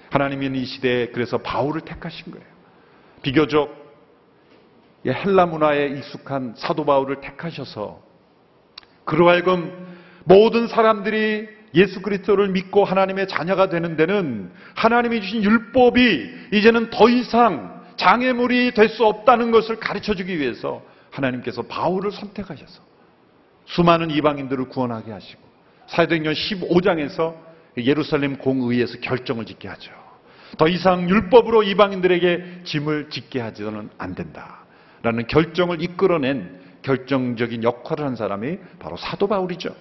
[0.09, 2.45] 하나님은 이 시대에 그래서 바울을 택하신 거예요.
[3.21, 3.77] 비교적
[5.05, 8.01] 헬라 문화에 익숙한 사도 바울을 택하셔서
[9.03, 16.89] 그로 하여금 모든 사람들이 예수 그리스도를 믿고 하나님의 자녀가 되는 데는 하나님이 주신 율법이 이제는
[16.89, 20.81] 더 이상 장애물이 될 수 없다는 것을 가르쳐 주기 위해서
[21.11, 22.81] 하나님께서 바울을 선택하셔서
[23.65, 25.41] 수많은 이방인들을 구원하게 하시고
[25.87, 27.35] 사도행전 15장에서
[27.77, 29.91] 예루살렘 공의에서 결정을 짓게 하죠.
[30.57, 34.65] 더 이상 율법으로 이방인들에게 짐을 짓게 하지는 안 된다.
[35.03, 39.75] 라는 결정을 이끌어낸 결정적인 역할을 한 사람이 바로 사도 바울이죠.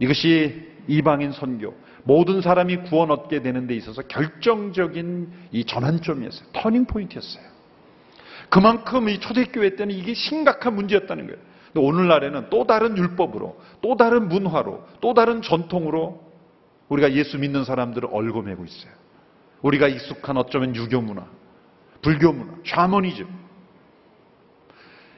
[0.00, 6.48] 이것이 이방인 선교, 모든 사람이 구원 얻게 되는 데 있어서 결정적인 이 전환점이었어요.
[6.52, 7.44] 터닝 포인트였어요.
[8.48, 11.38] 그만큼 이 초대교회 때는 이게 심각한 문제였다는 거예요.
[11.72, 16.28] 근데 오늘날에는 또 다른 율법으로, 또 다른 문화로, 또 다른 전통으로
[16.88, 18.92] 우리가 예수 믿는 사람들을 얽어매고 있어요.
[19.60, 21.26] 우리가 익숙한 어쩌면 유교 문화,
[22.00, 23.26] 불교 문화, 샤머니즘.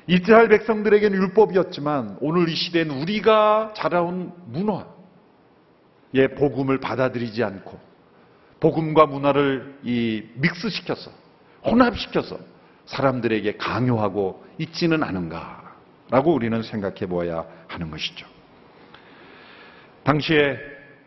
[0.08, 4.86] 이스라엘 백성들에게는 율법이었지만 오늘 이 시대는 우리가 자라온 문화,
[6.14, 7.78] 예, 복음을 받아들이지 않고
[8.60, 11.10] 복음과 문화를 이 믹스시켜서
[11.64, 12.38] 혼합시켜서
[12.86, 18.26] 사람들에게 강요하고 있지는 않은가라고 우리는 생각해 보아야 하는 것이죠.
[20.02, 20.58] 당시에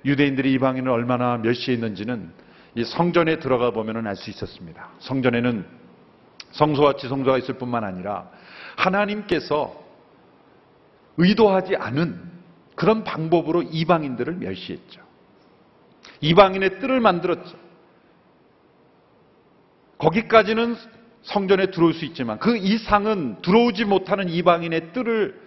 [0.06, 2.32] 유대인들이 이방인을 얼마나 멸시했는지는
[2.76, 4.90] 이 성전에 들어가 보면 알수 있었습니다.
[5.00, 5.66] 성전에는
[6.52, 8.30] 성소와 지성소가 있을 뿐만 아니라
[8.76, 9.84] 하나님께서
[11.18, 12.33] 의도하지 않은
[12.76, 15.02] 그런 방법으로 이방인들을 멸시했죠.
[16.22, 17.58] 이방인의 뜰을 만들었죠.
[19.98, 20.76] 거기까지는
[21.24, 25.44] 성전에 들어올 수 있지만 그 이상은 들어오지 못하는 이방인의 뜰을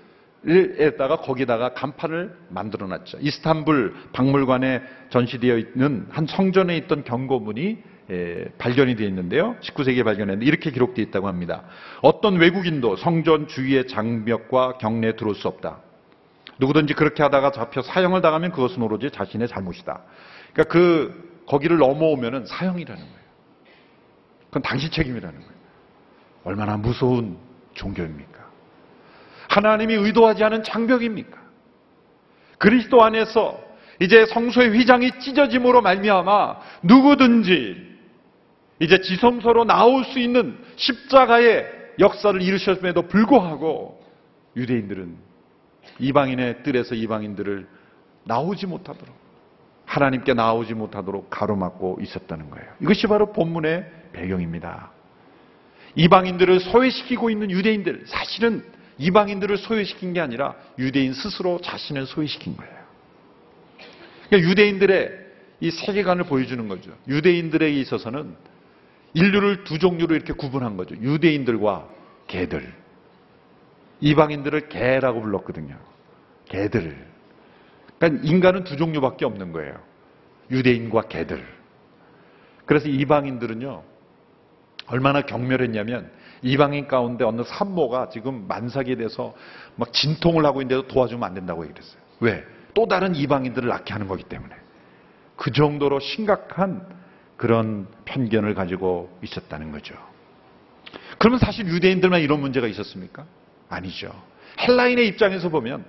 [0.48, 3.18] 에다가 거기다가 간판을 만들어 놨죠.
[3.20, 7.78] 이스탄불 박물관에 전시되어 있는 한 성전에 있던 경고문이
[8.10, 9.56] 예, 발견이 되어 있는데요.
[9.60, 11.64] 19세기에 발견했는데 이렇게 기록되어 있다고 합니다.
[12.02, 15.80] 어떤 외국인도 성전 주위의 장벽과 경내에 들어올 수 없다.
[16.58, 20.02] 누구든지 그렇게 하다가 잡혀 사형을 당하면 그것은 오로지 자신의 잘못이다.
[20.52, 23.26] 그러니까 그 거기를 넘어오면은 사형이라는 거예요.
[24.46, 25.56] 그건 당신 책임이라는 거예요.
[26.44, 27.36] 얼마나 무서운
[27.74, 28.46] 종교입니까?
[29.48, 31.38] 하나님이 의도하지 않은 장벽입니까?
[32.58, 33.60] 그리스도 안에서
[34.00, 37.96] 이제 성소의 휘장이 찢어짐으로 말미암아 누구든지
[38.80, 41.66] 이제 지성소로 나올 수 있는 십자가의
[41.98, 44.02] 역사를 이루셨음에도 불구하고
[44.56, 45.25] 유대인들은
[45.99, 47.66] 이방인의 뜰에서 이방인들을
[48.25, 49.14] 나오지 못하도록
[49.87, 52.66] 하나님께 나오지 못하도록 가로막고 있었다는 거예요.
[52.81, 54.90] 이것이 바로 본문의 배경입니다.
[55.94, 58.64] 이방인들을 소외시키고 있는 유대인들, 사실은
[58.99, 62.75] 이방인들을 소외시킨 게 아니라 유대인 스스로 자신을 소외시킨 거예요.
[64.29, 65.27] 그러니까 유대인들의
[65.61, 66.92] 이 세계관을 보여주는 거죠.
[67.09, 68.35] 유대인들에게 있어서는
[69.14, 70.94] 인류를 두 종류로 이렇게 구분한 거죠.
[70.96, 71.88] 유대인들과
[72.27, 72.75] 개들.
[74.00, 75.76] 이방인들을 개라고 불렀거든요.
[76.46, 77.06] 개들.
[77.98, 79.78] 그러니까 인간은 두 종류밖에 없는 거예요.
[80.50, 81.44] 유대인과 개들.
[82.66, 83.82] 그래서 이방인들은요,
[84.88, 86.11] 얼마나 경멸했냐면,
[86.42, 89.35] 이방인 가운데 어느 산모가 지금 만삭이 돼서
[89.76, 92.00] 막 진통을 하고 있는데도 도와주면 안 된다고 얘기했어요.
[92.20, 92.44] 왜?
[92.74, 94.54] 또 다른 이방인들을 낳게 하는 거기 때문에.
[95.37, 96.87] 그 정도로 심각한
[97.37, 99.94] 그런 편견을 가지고 있었다는 거죠.
[101.18, 103.24] 그러면 사실 유대인들만 이런 문제가 있었습니까?
[103.68, 104.12] 아니죠.
[104.61, 105.85] 헬라인의 입장에서 보면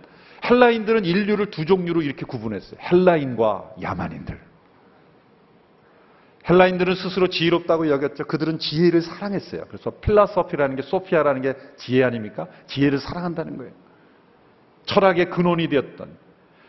[0.49, 2.79] 헬라인들은 인류를 두 종류로 이렇게 구분했어요.
[2.81, 4.39] 헬라인과 야만인들.
[6.49, 8.25] 헬라인들은 스스로 지혜롭다고 여겼죠.
[8.25, 9.65] 그들은 지혜를 사랑했어요.
[9.67, 12.47] 그래서 philosophy라는 게 sophia라는 게 지혜 아닙니까?
[12.67, 13.73] 지혜를 사랑한다는 거예요.
[14.85, 16.09] 철학의 근원이 되었던.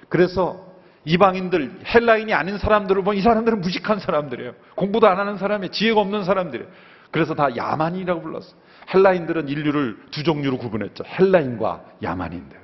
[0.08, 0.66] 그래서
[1.04, 4.54] 이방인들, 헬라인이 아닌 사람들을 보면 이 사람들은 무식한 사람들이에요.
[4.74, 6.68] 공부도 안 하는 사람이 지혜가 없는 사람들이에요.
[7.12, 8.54] 그래서 다 야만인이라고 불렀어요.
[8.94, 11.04] 헬라인들은 인류를 두 종류로 구분했죠.
[11.06, 12.58] 헬라인과 야만인들.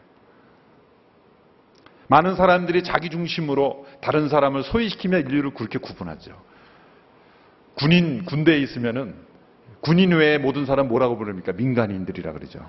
[2.08, 6.32] 많은 사람들이 자기 중심으로 다른 사람을 소외시키며 인류를 그렇게 구분하죠.
[7.74, 9.14] 군인 군대에 있으면은
[9.80, 11.52] 군인 외에 모든 사람 뭐라고 부릅니까?
[11.52, 12.60] 민간인들이라 그러죠.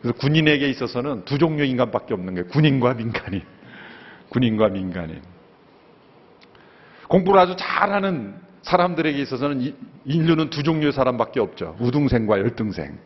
[0.00, 2.48] 그래서 군인에게 있어서는 두 종류 인간밖에 없는 거예요.
[2.48, 3.42] 군인과 민간인.
[4.28, 5.22] 군인과 민간인.
[7.08, 9.74] 공부를 아주 잘하는 사람들에게 있어서는
[10.04, 11.76] 인류는 두 종류의 사람밖에 없죠.
[11.80, 12.98] 우등생과 열등생.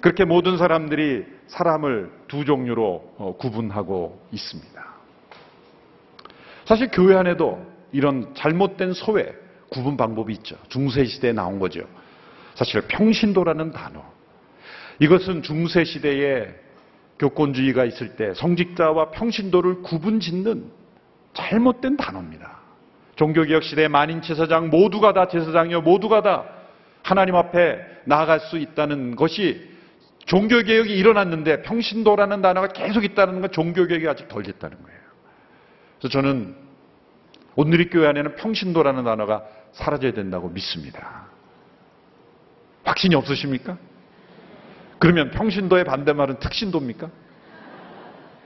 [0.00, 4.90] 그렇게 모든 사람들이 사람을 두 종류로 어, 구분하고 있습니다.
[6.64, 9.34] 사실 교회 안에도 이런 잘못된 소외,
[9.68, 10.56] 구분 방법이 있죠.
[10.68, 11.82] 중세 시대에 나온 거죠.
[12.54, 14.02] 사실 평신도라는 단어.
[14.98, 16.48] 이것은 중세 시대에
[17.18, 20.70] 교권주의가 있을 때 성직자와 평신도를 구분 짓는
[21.34, 22.59] 잘못된 단어입니다.
[23.20, 26.46] 종교개혁 시대 만인 제사장 모두가 다 제사장이요 모두가 다
[27.02, 29.68] 하나님 앞에 나아갈 수 있다는 것이
[30.24, 35.00] 종교개혁이 일어났는데 평신도라는 단어가 계속 있다는 건 종교개혁이 아직 덜 됐다는 거예요.
[35.98, 36.54] 그래서 저는
[37.56, 41.26] 오늘의 교회 안에는 평신도라는 단어가 사라져야 된다고 믿습니다.
[42.84, 43.76] 확신이 없으십니까?
[44.98, 47.10] 그러면 평신도의 반대말은 특신도입니까?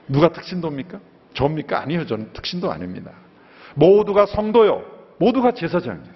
[0.09, 0.99] 누가 특신도입니까?
[1.33, 1.79] 저입니까?
[1.79, 2.05] 아니요.
[2.05, 3.24] 저는 특신도 아닙니다.
[3.75, 4.83] 모두가 성도요.
[5.19, 6.15] 모두가 제사장이에요.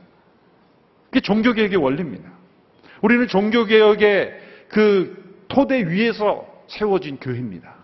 [1.05, 2.29] 그게 종교개혁의 원리입니다.
[3.01, 7.75] 우리는 종교개혁의 그 토대 위에서 세워진 교회입니다.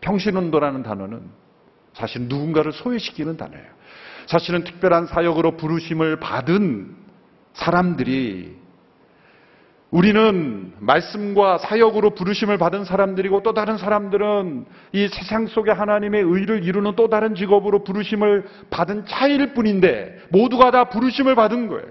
[0.00, 1.22] 평신운도라는 단어는
[1.94, 3.66] 사실 누군가를 소외시키는 단어예요.
[4.26, 6.96] 사실은 특별한 사역으로 부르심을 받은
[7.54, 8.61] 사람들이
[9.92, 16.96] 우리는 말씀과 사역으로 부르심을 받은 사람들이고 또 다른 사람들은 이 세상 속에 하나님의 의를 이루는
[16.96, 21.86] 또 다른 직업으로 부르심을 받은 차이일 뿐인데 모두가 다 부르심을 받은 거예요.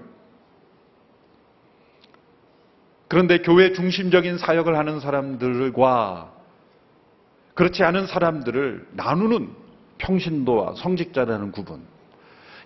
[3.06, 6.32] 그런데 교회 중심적인 사역을 하는 사람들과
[7.54, 9.48] 그렇지 않은 사람들을 나누는
[9.98, 11.91] 평신도와 성직자라는 구분.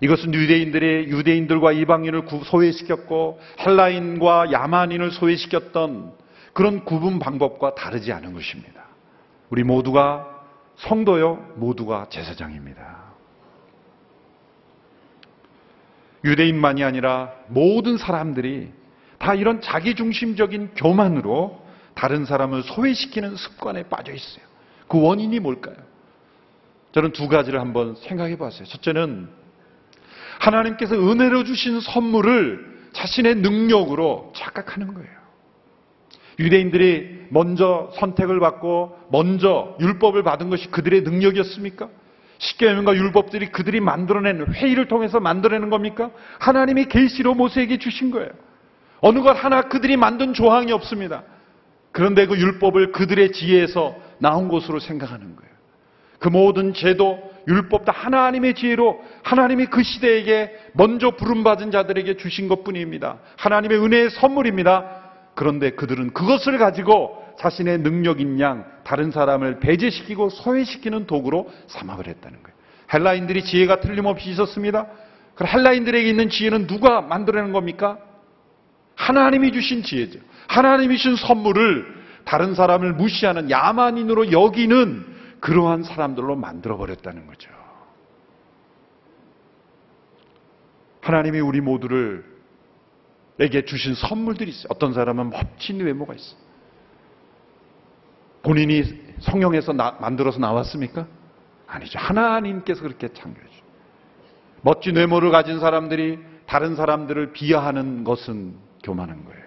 [0.01, 6.13] 이것은 유대인들이 유대인들과 이방인을 소외시켰고 헬라인과 야만인을 소외시켰던
[6.53, 8.85] 그런 구분 방법과 다르지 않은 것입니다.
[9.51, 10.27] 우리 모두가
[10.77, 13.07] 성도요, 모두가 제사장입니다.
[16.25, 18.73] 유대인만이 아니라 모든 사람들이
[19.19, 24.45] 다 이런 자기중심적인 교만으로 다른 사람을 소외시키는 습관에 빠져 있어요.
[24.89, 25.77] 그 원인이 뭘까요?
[26.93, 28.65] 저는 두 가지를 한번 생각해 봤어요.
[28.65, 29.29] 첫째는
[30.39, 35.17] 하나님께서 은혜로 주신 선물을 자신의 능력으로 착각하는 거예요.
[36.39, 41.89] 유대인들이 먼저 선택을 받고 먼저 율법을 받은 것이 그들의 능력이었습니까?
[42.39, 46.11] 십계명과 율법들이 그들이 만들어낸 회의를 통해서 만들어내는 겁니까?
[46.39, 48.29] 하나님이 계시로 모세에게 주신 거예요.
[49.01, 51.23] 어느 것 하나 그들이 만든 조항이 없습니다.
[51.93, 55.53] 그런데 그 율법을 그들의 지혜에서 나온 것으로 생각하는 거예요.
[56.19, 57.19] 그 모든 제도,
[57.49, 63.19] 율법 다 하나님의 지혜로 하나님이 그 시대에게 먼저 부름받은 자들에게 주신 것 뿐입니다.
[63.37, 65.05] 하나님의 은혜의 선물입니다.
[65.35, 72.57] 그런데 그들은 그것을 가지고 자신의 능력인 양 다른 사람을 배제시키고 소외시키는 도구로 삼아버렸다는 거예요.
[72.93, 74.87] 헬라인들이 지혜가 틀림없이 있었습니다.
[75.35, 77.99] 그럼 헬라인들에게 있는 지혜는 누가 만들어낸 겁니까?
[78.95, 80.19] 하나님이 주신 지혜죠.
[80.49, 87.51] 하나님이 주신 선물을 다른 사람을 무시하는 야만인으로 여기는 그러한 사람들로 만들어버렸다는 거죠.
[91.03, 92.25] 하나님이 우리 모두를
[93.39, 94.67] 에게 주신 선물들이 있어요.
[94.71, 96.39] 어떤 사람은 멋진 외모가 있어요.
[98.43, 98.83] 본인이
[99.21, 101.07] 성령에서 나- 만들어서 나왔습니까?
[101.67, 101.99] 아니죠.
[101.99, 103.63] 하나님께서 그렇게 창조해 주
[104.63, 109.46] 멋진 외모를 가진 사람들이 다른 사람들을 비하하는 것은 교만한 거예요.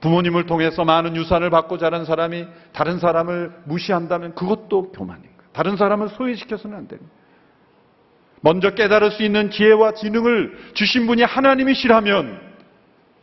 [0.00, 5.50] 부모님을 통해서 많은 유산을 받고 자란 사람이 다른 사람을 무시한다면 그것도 교만인 거예요.
[5.52, 7.10] 다른 사람을 소외시켜서는 안 됩니다.
[8.40, 12.50] 먼저 깨달을 수 있는 지혜와 지능을 주신 분이 하나님이시라면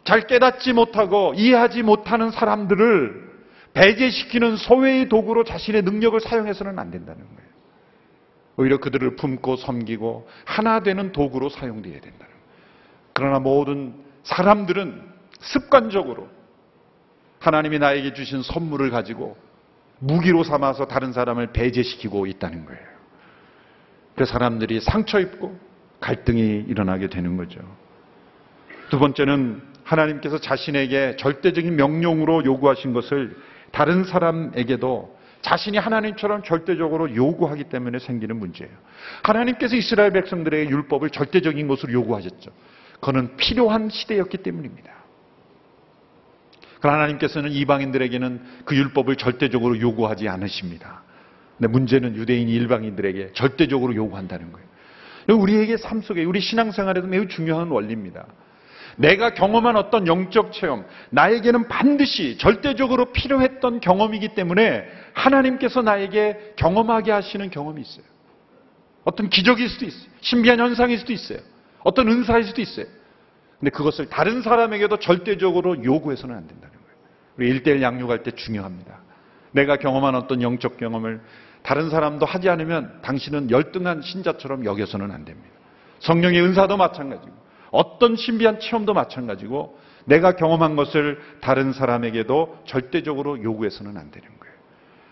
[0.03, 3.27] 잘 깨닫지 못하고 이해하지 못하는 사람들을
[3.73, 7.47] 배제시키는 소외의 도구로 자신의 능력을 사용해서는 안 된다는 거예요.
[8.57, 12.43] 오히려 그들을 품고 섬기고 하나 되는 도구로 사용되어야 된다는 거예요.
[13.13, 15.01] 그러나 모든 사람들은
[15.39, 16.27] 습관적으로
[17.47, 19.37] 하나님이 나에게 주신 선물을 가지고
[19.99, 22.81] 무기로 삼아서 다른 사람을 배제시키고 있다는 거예요.
[24.15, 25.57] 그 사람들이 상처 입고
[26.01, 27.61] 갈등이 일어나게 되는 거죠.
[28.89, 33.37] 두 번째는 하나님께서 자신에게 절대적인 명령으로 요구하신 것을
[33.71, 38.73] 다른 사람에게도 자신이 하나님처럼 절대적으로 요구하기 때문에 생기는 문제예요.
[39.23, 42.51] 하나님께서 이스라엘 백성들에게 율법을 절대적인 것으로 요구하셨죠.
[42.99, 44.96] 그는 필요한 시대였기 때문입니다.
[46.79, 51.03] 그러나 하나님께서는 이방인들에게는 그 율법을 절대적으로 요구하지 않으십니다.
[51.57, 54.67] 근데 문제는 유대인 일방인들에게 절대적으로 요구한다는 거예요.
[55.29, 58.25] 우리에게 삶 속에 우리 신앙생활에도 매우 중요한 원리입니다.
[58.97, 67.49] 내가 경험한 어떤 영적 체험, 나에게는 반드시 절대적으로 필요했던 경험이기 때문에 하나님께서 나에게 경험하게 하시는
[67.49, 68.05] 경험이 있어요.
[69.03, 70.09] 어떤 기적일 수도 있어요.
[70.21, 71.39] 신비한 현상일 수도 있어요.
[71.83, 72.85] 어떤 은사일 수도 있어요.
[73.59, 76.97] 근데 그것을 다른 사람에게도 절대적으로 요구해서는 안 된다는 거예요.
[77.37, 78.99] 우리 일대일 양육할 때 중요합니다.
[79.51, 81.21] 내가 경험한 어떤 영적 경험을
[81.63, 85.49] 다른 사람도 하지 않으면 당신은 열등한 신자처럼 여겨서는 안 됩니다.
[85.99, 87.33] 성령의 은사도 마찬가지고
[87.71, 94.55] 어떤 신비한 체험도 마찬가지고 내가 경험한 것을 다른 사람에게도 절대적으로 요구해서는 안 되는 거예요.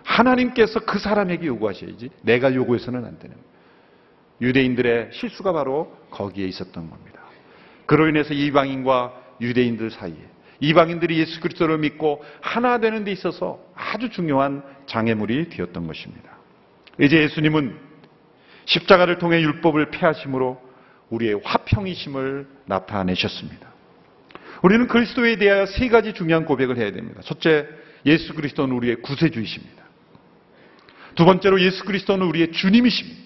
[0.04, 3.56] 하나님께서 그 사람에게 요구하셔야지 내가 요구해서는 안 되는 거예요.
[4.42, 7.15] 유대인들의 실수가 바로 거기에 있었던 겁니다.
[7.86, 10.16] 그로 인해서 이방인과 유대인들 사이에
[10.60, 16.32] 이방인들이 예수 그리스도를 믿고 하나 되는 데 있어서 아주 중요한 장애물이 되었던 것입니다.
[17.00, 17.78] 이제 예수님은
[18.66, 20.62] 십자가를 통해 율법을 폐하심으로
[21.10, 23.68] 우리의 화평이심을 나타내셨습니다.
[24.64, 27.22] 우리는 그리스도에 대하여 세 가지 중요한 고백을 해야 됩니다.
[27.24, 27.68] 첫째,
[28.06, 29.84] 예수 그리스도는 우리의 구세주이십니다.
[31.16, 33.22] 두 번째로 예수 그리스도는 우리의 주님이십니다.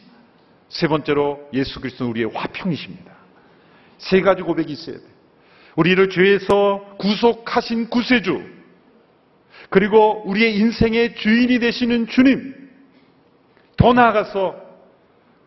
[0.69, 3.18] 세 번째로 예수 그리스도는 우리의 화평이십니다.
[3.99, 5.07] 세 가지 고백이 있어야 돼요.
[5.75, 8.43] 우리를 죄에서 구속하신 구세주,
[9.69, 12.55] 그리고 우리의 인생의 주인이 되시는 주님,
[13.77, 14.67] 더 나아가서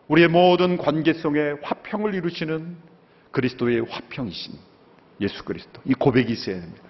[0.07, 2.77] 우리의 모든 관계성에 화평을 이루시는
[3.31, 4.53] 그리스도의 화평이신
[5.21, 5.81] 예수 그리스도.
[5.85, 6.83] 이 고백이 있어야 됩니다.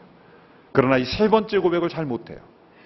[0.72, 2.40] 그러나 이 세 번째 고백을 잘 못해요.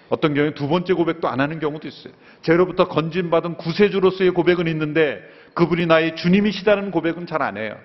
[0.09, 2.13] 어떤 경우에 두 번째 고백도 안 하는 경우도 있어요.
[2.41, 5.21] 죄로부터 건진받은 구세주로서의 고백은 있는데
[5.53, 7.77] 그분이 나의 주님이시다는 고백은 잘 안 해요.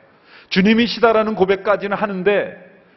[0.52, 2.56] 주님이시다라는 고백까지는 하는데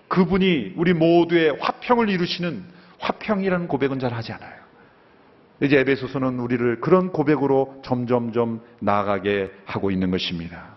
[0.10, 2.64] 그분이 우리 모두의 화평을 이루시는
[3.00, 4.66] 화평이라는 고백은 잘 하지 않아요.
[5.62, 10.76] 이제 에베소서는 우리를 그런 고백으로 점점점 나아가게 하고 있는 것입니다.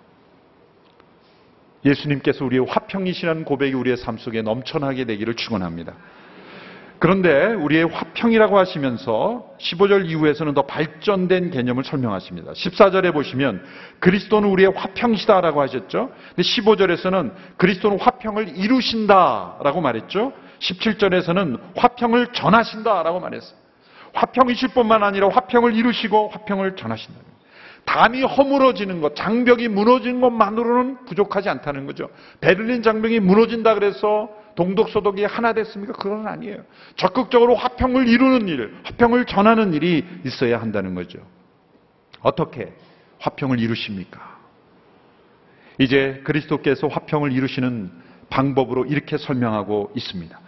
[1.85, 5.95] 예수님께서 우리의 화평이시라는 고백이 우리의 삶 속에 넘쳐나게 되기를 축원합니다.
[6.99, 12.53] 그런데 우리의 화평이라고 하시면서 15절 이후에서는 더 발전된 개념을 설명하십니다.
[12.53, 13.65] 14절에 보시면
[14.01, 16.11] 그리스도는 우리의 화평이시다라고 하셨죠.
[16.35, 20.33] 근데 15절에서는 그리스도는 화평을 이루신다라고 말했죠.
[20.59, 23.57] 17절에서는 화평을 전하신다라고 말했어요.
[24.15, 27.21] 화평이실 뿐만 아니라 화평을 이루시고 화평을 전하신다.
[27.85, 32.11] 담이 허물어지는 것, 장벽이 무너지는 것만으로는 부족하지 않다는 거죠.
[32.41, 34.29] 베를린 장벽이 무너진다 그래서
[34.59, 35.93] 동독소독이 하나 됐습니까?
[35.93, 36.65] 그건 아니에요.
[36.97, 41.21] 적극적으로 화평을 이루는 일, 화평을 전하는 일이 있어야 한다는 거죠.
[42.23, 42.73] 어떻게
[43.21, 44.37] 화평을 이루십니까?
[45.79, 47.93] 이제 그리스도께서 화평을 이루시는
[48.31, 50.41] 방법으로 이렇게 설명하고 있습니다.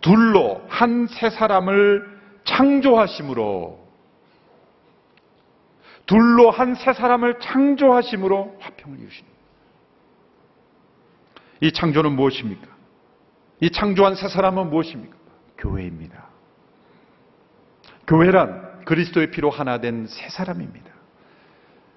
[0.00, 3.86] 둘로 한 세 사람을 창조하심으로
[6.06, 9.36] 둘로 한 세 사람을 창조하심으로 화평을 이루십니다.
[11.60, 12.77] 이 창조는 무엇입니까?
[13.60, 15.16] 이 창조한 세 사람은 무엇입니까?
[15.58, 16.28] 교회입니다.
[18.06, 20.88] 교회란 그리스도의 피로 하나 된 새 사람입니다.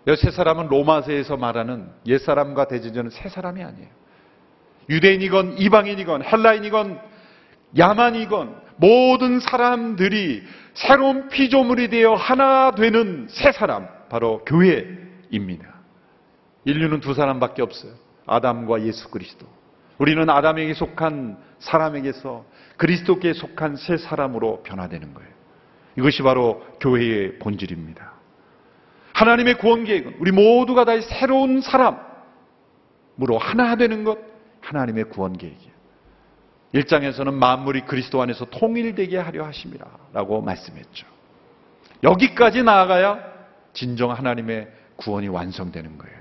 [0.08, 3.88] 이새 사람은 로마서에서 말하는 옛 사람과 대제전은 새 사람이 아니에요.
[4.90, 7.00] 유대인이건 이방인이건 헬라인이건
[7.78, 10.44] 야만이건 모든 사람들이
[10.74, 15.72] 새로운 피조물이 되어 하나 되는 새 사람 바로 교회입니다.
[16.66, 17.94] 인류는 두 사람밖에 없어요.
[18.26, 19.46] 아담과 예수 그리스도.
[20.02, 22.44] 우리는 아담에게 속한 사람에게서
[22.78, 25.30] 그리스도께 속한 새 사람으로 변화되는 거예요.
[25.96, 28.12] 이것이 바로 교회의 본질입니다.
[29.14, 32.02] 하나님의 구원 계획은 우리 모두가 다 새로운 사람으로
[33.40, 34.18] 하나 되는 것
[34.62, 35.72] 하나님의 구원 계획이에요.
[36.74, 41.06] 1장에서는 만물이 그리스도 안에서 통일되게 하려 하심이라 라고 말씀했죠.
[42.02, 43.20] 여기까지 나아가야
[43.74, 46.21] 진정 하나님의 구원이 완성되는 거예요.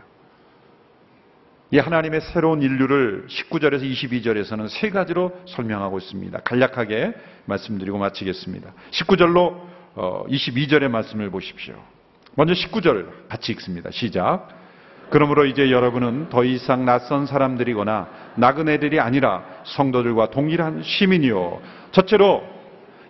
[1.72, 6.40] 이 하나님의 새로운 인류를 19절에서 22절에서는 세 가지로 설명하고 있습니다.
[6.40, 7.14] 간략하게
[7.44, 8.72] 말씀드리고 마치겠습니다.
[8.90, 9.54] 19절로
[9.94, 11.74] 22절의 말씀을 보십시오.
[12.34, 13.90] 먼저 19절 같이 읽습니다.
[13.92, 14.48] 시작.
[15.10, 21.60] 그러므로 이제 여러분은 더 이상 낯선 사람들이거나 나그네들이 아니라 성도들과 동일한 시민이요.
[21.92, 22.42] 첫째로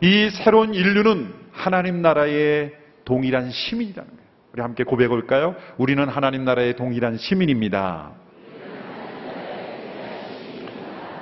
[0.02, 2.72] 이 새로운 인류는 하나님 나라의
[3.06, 4.30] 동일한 시민이라는 거예요.
[4.52, 5.54] 우리 함께 고백해 볼까요?
[5.78, 8.12] 우리는 하나님 나라의 동일한 시민입니다.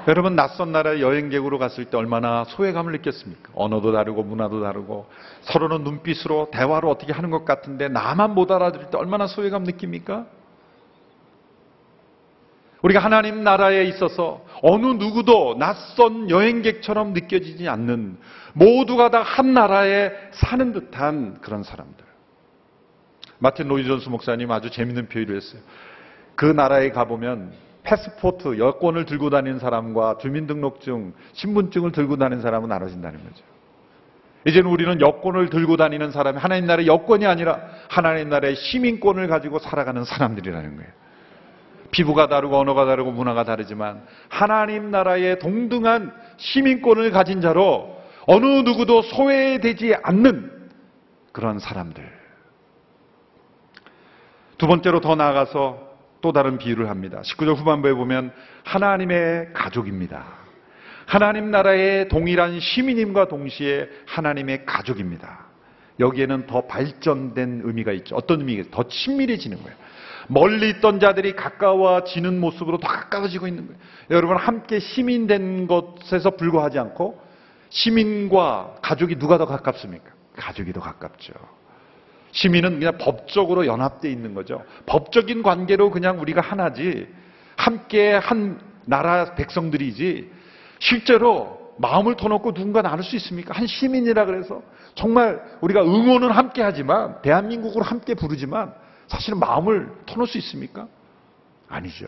[0.09, 3.53] 여러분 낯선 나라에 여행객으로 갔을 때 얼마나 소외감을 느꼈습니까?
[3.55, 5.07] 언어도 다르고 문화도 다르고
[5.43, 10.27] 서로는 눈빛으로 대화를 어떻게 하는 것 같은데 나만 못 알아들을 때 얼마나 소외감 느낍니까?
[12.81, 18.17] 우리가 하나님 나라에 있어서 어느 누구도 낯선 여행객처럼 느껴지지 않는
[18.55, 22.03] 모두가 다 한 나라에 사는 듯한 그런 사람들.
[23.41, 25.61] 마틴 로이존스 목사님 아주 재밌는 표현을 했어요.
[26.35, 33.43] 그 나라에 가보면 패스포트, 여권을 들고 다니는 사람과 주민등록증, 신분증을 들고 다니는 사람은 나눠진다는 거죠.
[34.47, 40.05] 이제는 우리는 여권을 들고 다니는 사람이 하나님 나라의 여권이 아니라 하나님 나라의 시민권을 가지고 살아가는
[40.05, 40.91] 사람들이라는 거예요.
[41.91, 49.97] 피부가 다르고 언어가 다르고 문화가 다르지만 하나님 나라의 동등한 시민권을 가진 자로 어느 누구도 소외되지
[50.03, 50.69] 않는
[51.33, 52.07] 그런 사람들.
[54.59, 55.88] 두 번째로 더 나아가서
[56.21, 57.23] 또 다른 비유를 합니다.
[57.23, 58.33] 19절 후반부에 보면
[58.65, 60.25] 하나님의 가족입니다.
[61.07, 65.47] 하나님 나라의 동일한 시민임과 동시에 하나님의 가족입니다.
[66.01, 68.15] 여기에는 더 발전된 의미가 있죠.
[68.15, 69.77] 어떤 의미가 더 친밀해지는 거예요.
[70.29, 73.81] 멀리 있던 자들이 가까워지는 모습으로 더 가까워지고 있는 거예요.
[74.11, 77.21] 여러분 함께 시민된 것에서 불과하지 않고
[77.71, 80.11] 시민과 가족이 누가 더 가깝습니까?
[80.37, 81.33] 가족이 더 가깝죠.
[82.39, 84.63] 시민은 그냥 법적으로 연합되어 있는 거죠.
[84.87, 87.09] 법적인 관계로 그냥 우리가 하나지,
[87.57, 90.31] 함께 한 나라 백성들이지,
[90.79, 93.55] 실제로 마음을 터놓고 누군가 나눌 수 있습니까?
[93.55, 94.63] 한 시민이라 그래서
[94.95, 98.73] 정말 우리가 응원은 함께 하지만, 대한민국으로 함께 부르지만,
[99.09, 100.87] 사실은 마음을 터놓을 수 있습니까?
[101.69, 102.07] 아니죠.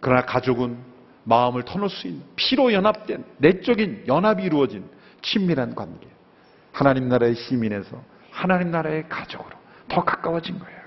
[0.00, 0.76] 그러나 가족은
[1.24, 4.84] 마음을 터놓을 수 있는, 피로 연합된, 내적인 연합이 이루어진
[5.22, 6.06] 친밀한 관계.
[6.72, 9.59] 하나님 나라의 시민에서 하나님 나라의 가족으로
[9.90, 10.80] 더 가까워진 거예요.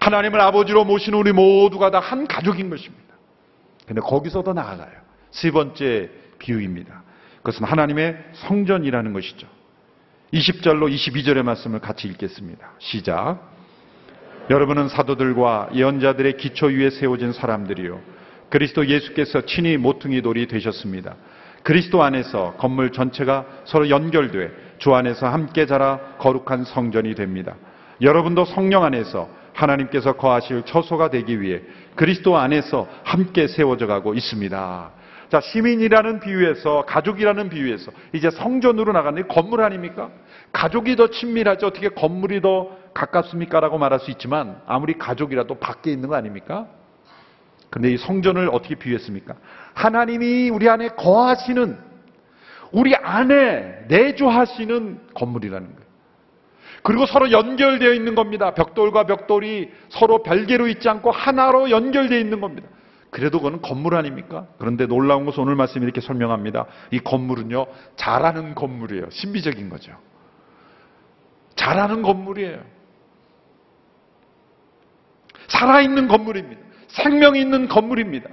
[0.00, 3.04] 하나님을 아버지로 모시는 우리 모두가 다 한 가족인 것입니다.
[3.86, 4.92] 근데 거기서 더 나아가요.
[5.30, 7.02] 세 번째 비유입니다.
[7.38, 9.46] 그것은 하나님의 성전이라는 것이죠.
[10.32, 12.72] 20절로 22절의 말씀을 같이 읽겠습니다.
[12.78, 13.38] 시작.
[14.50, 18.00] 여러분은 사도들과 예언자들의 기초 위에 세워진 사람들이요.
[18.50, 21.16] 그리스도 예수께서 친히 모퉁이 돌이 되셨습니다.
[21.62, 27.56] 그리스도 안에서 건물 전체가 서로 연결돼 주 안에서 함께 자라 거룩한 성전이 됩니다.
[28.00, 31.60] 여러분도 성령 안에서 하나님께서 거하실 처소가 되기 위해
[31.94, 34.90] 그리스도 안에서 함께 세워져 가고 있습니다.
[35.30, 40.10] 자, 시민이라는 비유에서 가족이라는 비유에서 이제 성전으로 나가는 건물 아닙니까?
[40.52, 43.60] 가족이 더 친밀하지 어떻게 건물이 더 가깝습니까?
[43.60, 46.66] 라고 말할 수 있지만 아무리 가족이라도 밖에 있는 거 아닙니까?
[47.70, 49.34] 근데 이 성전을 어떻게 비유했습니까?
[49.74, 51.76] 하나님이 우리 안에 거하시는
[52.70, 55.83] 우리 안에 내주하시는 건물이라는 거예요.
[56.84, 58.52] 그리고 서로 연결되어 있는 겁니다.
[58.52, 62.68] 벽돌과 벽돌이 서로 별개로 있지 않고 하나로 연결되어 있는 겁니다.
[63.08, 64.48] 그래도 그거는 건물 아닙니까?
[64.58, 66.66] 그런데 놀라운 것은 오늘 말씀이 이렇게 설명합니다.
[66.90, 67.66] 이 건물은요,
[67.96, 69.06] 자라는 건물이에요.
[69.10, 69.92] 신비적인 거죠.
[71.56, 72.60] 자라는 건물이에요.
[75.48, 76.60] 살아있는 건물입니다.
[76.88, 78.28] 생명이 있는 건물입니다.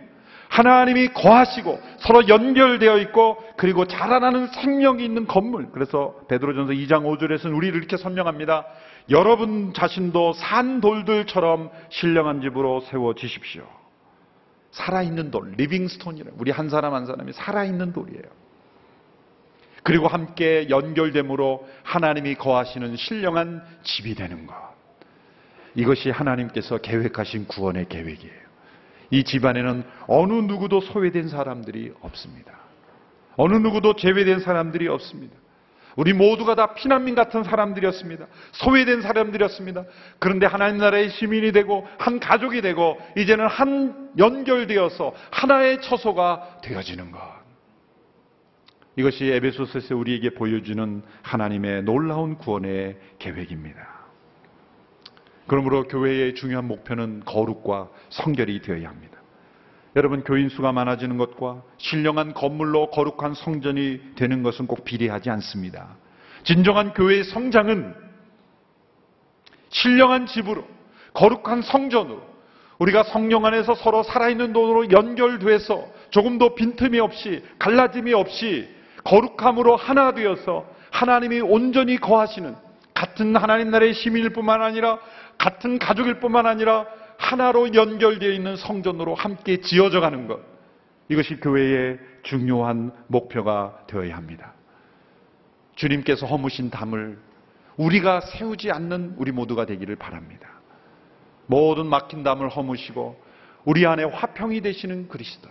[0.52, 5.70] 하나님이 거하시고 서로 연결되어 있고 그리고 자라나는 생명이 있는 건물.
[5.72, 8.66] 그래서 베드로전서 2장 5절에서는 우리를 이렇게 설명합니다.
[9.10, 13.64] 여러분 자신도 산 돌들처럼 신령한 집으로 세워지십시오.
[14.72, 18.24] 살아있는 돌, 리빙스톤이라 우리 한 사람 한 사람이 살아있는 돌이에요.
[19.84, 24.54] 그리고 함께 연결됨으로 하나님이 거하시는 신령한 집이 되는 것.
[25.76, 28.51] 이것이 하나님께서 계획하신 구원의 계획이에요.
[29.12, 32.53] 이 집안에는 어느 누구도 소외된 사람들이 없습니다.
[33.36, 35.36] 어느 누구도 제외된 사람들이 없습니다.
[35.97, 38.26] 우리 모두가 다 피난민 같은 사람들이었습니다.
[38.53, 39.84] 소외된 사람들이었습니다.
[40.20, 47.20] 그런데 하나님 나라의 시민이 되고 한 가족이 되고 이제는 한 연결되어서 하나의 처소가 되어지는 것.
[48.95, 54.01] 이것이 에베소서에서 우리에게 보여주는 하나님의 놀라운 구원의 계획입니다.
[55.52, 59.18] 그러므로 교회의 중요한 목표는 거룩과 성결이 되어야 합니다.
[59.97, 65.97] 여러분 교인 수가 많아지는 것과 신령한 건물로 거룩한 성전이 되는 것은 꼭 비례하지 않습니다.
[66.45, 67.93] 진정한 교회의 성장은
[69.72, 70.66] 신령한 집으로
[71.14, 72.22] 거룩한 성전으로
[72.80, 78.70] 우리가 성령 안에서 서로 살아있는 돈으로 연결돼서 조금도 빈틈이 없이 갈라짐이 없이
[79.04, 82.56] 거룩함으로 하나 되어서 하나님이 온전히 거하시는
[82.93, 84.99] 같은 하나님 나라의 시민일 뿐만 아니라
[85.41, 86.85] 같은 가족일 뿐만 아니라
[87.17, 90.39] 하나로 연결되어 있는 성전으로 함께 지어져 가는 것.
[91.09, 94.53] 이것이 교회의 중요한 목표가 되어야 합니다.
[95.75, 97.17] 주님께서 허무신 담을
[97.75, 100.47] 우리가 세우지 않는 우리 모두가 되기를 바랍니다.
[101.47, 103.19] 모든 막힌 담을 허무시고
[103.65, 105.49] 우리 안에 화평이 되시는 그리스도.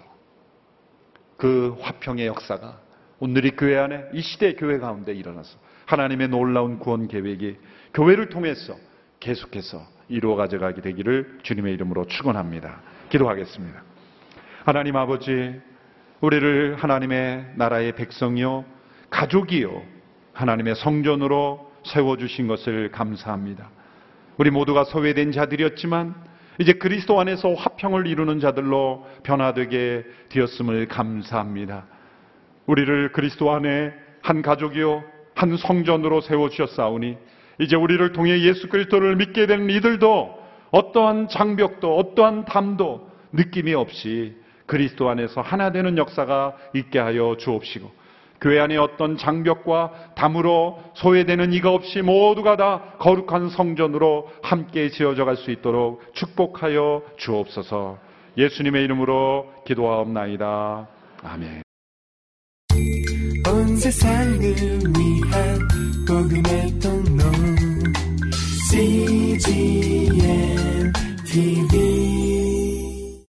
[1.36, 2.78] 그 화평의 역사가
[3.18, 7.56] 오늘이 교회 안에 이 시대 교회 가운데 일어나서 하나님의 놀라운 구원 계획이
[7.92, 8.76] 교회를 통해서
[9.20, 12.80] 계속해서 이루어 가져가게 되기를 주님의 이름으로 축원합니다.
[13.10, 13.82] 기도하겠습니다.
[14.64, 15.60] 하나님 아버지,
[16.20, 18.64] 우리를 하나님의 나라의 백성이요,
[19.10, 19.82] 가족이요,
[20.32, 23.70] 하나님의 성전으로 세워주신 것을 감사합니다.
[24.36, 26.14] 우리 모두가 소외된 자들이었지만,
[26.58, 31.86] 이제 그리스도 안에서 화평을 이루는 자들로 변화되게 되었음을 감사합니다.
[32.66, 33.92] 우리를 그리스도 안에
[34.22, 35.02] 한 가족이요,
[35.34, 37.16] 한 성전으로 세워주셨사오니,
[37.60, 40.40] 이제 우리를 통해 예수 그리스도를 믿게 되는 이들도
[40.70, 44.34] 어떠한 장벽도 어떠한 담도 느낌이 없이
[44.66, 48.00] 그리스도 안에서 하나 되는 역사가 있게 하여 주옵시고
[48.40, 55.36] 교회 안에 어떤 장벽과 담으로 소외되는 이가 없이 모두가 다 거룩한 성전으로 함께 지어져 갈
[55.36, 57.98] 수 있도록 축복하여 주옵소서
[58.38, 60.88] 예수님의 이름으로 기도하옵나이다.
[61.22, 61.62] 아멘.
[63.46, 65.70] 온 세상을 위한
[69.44, 70.88] CGM
[71.28, 72.29] TV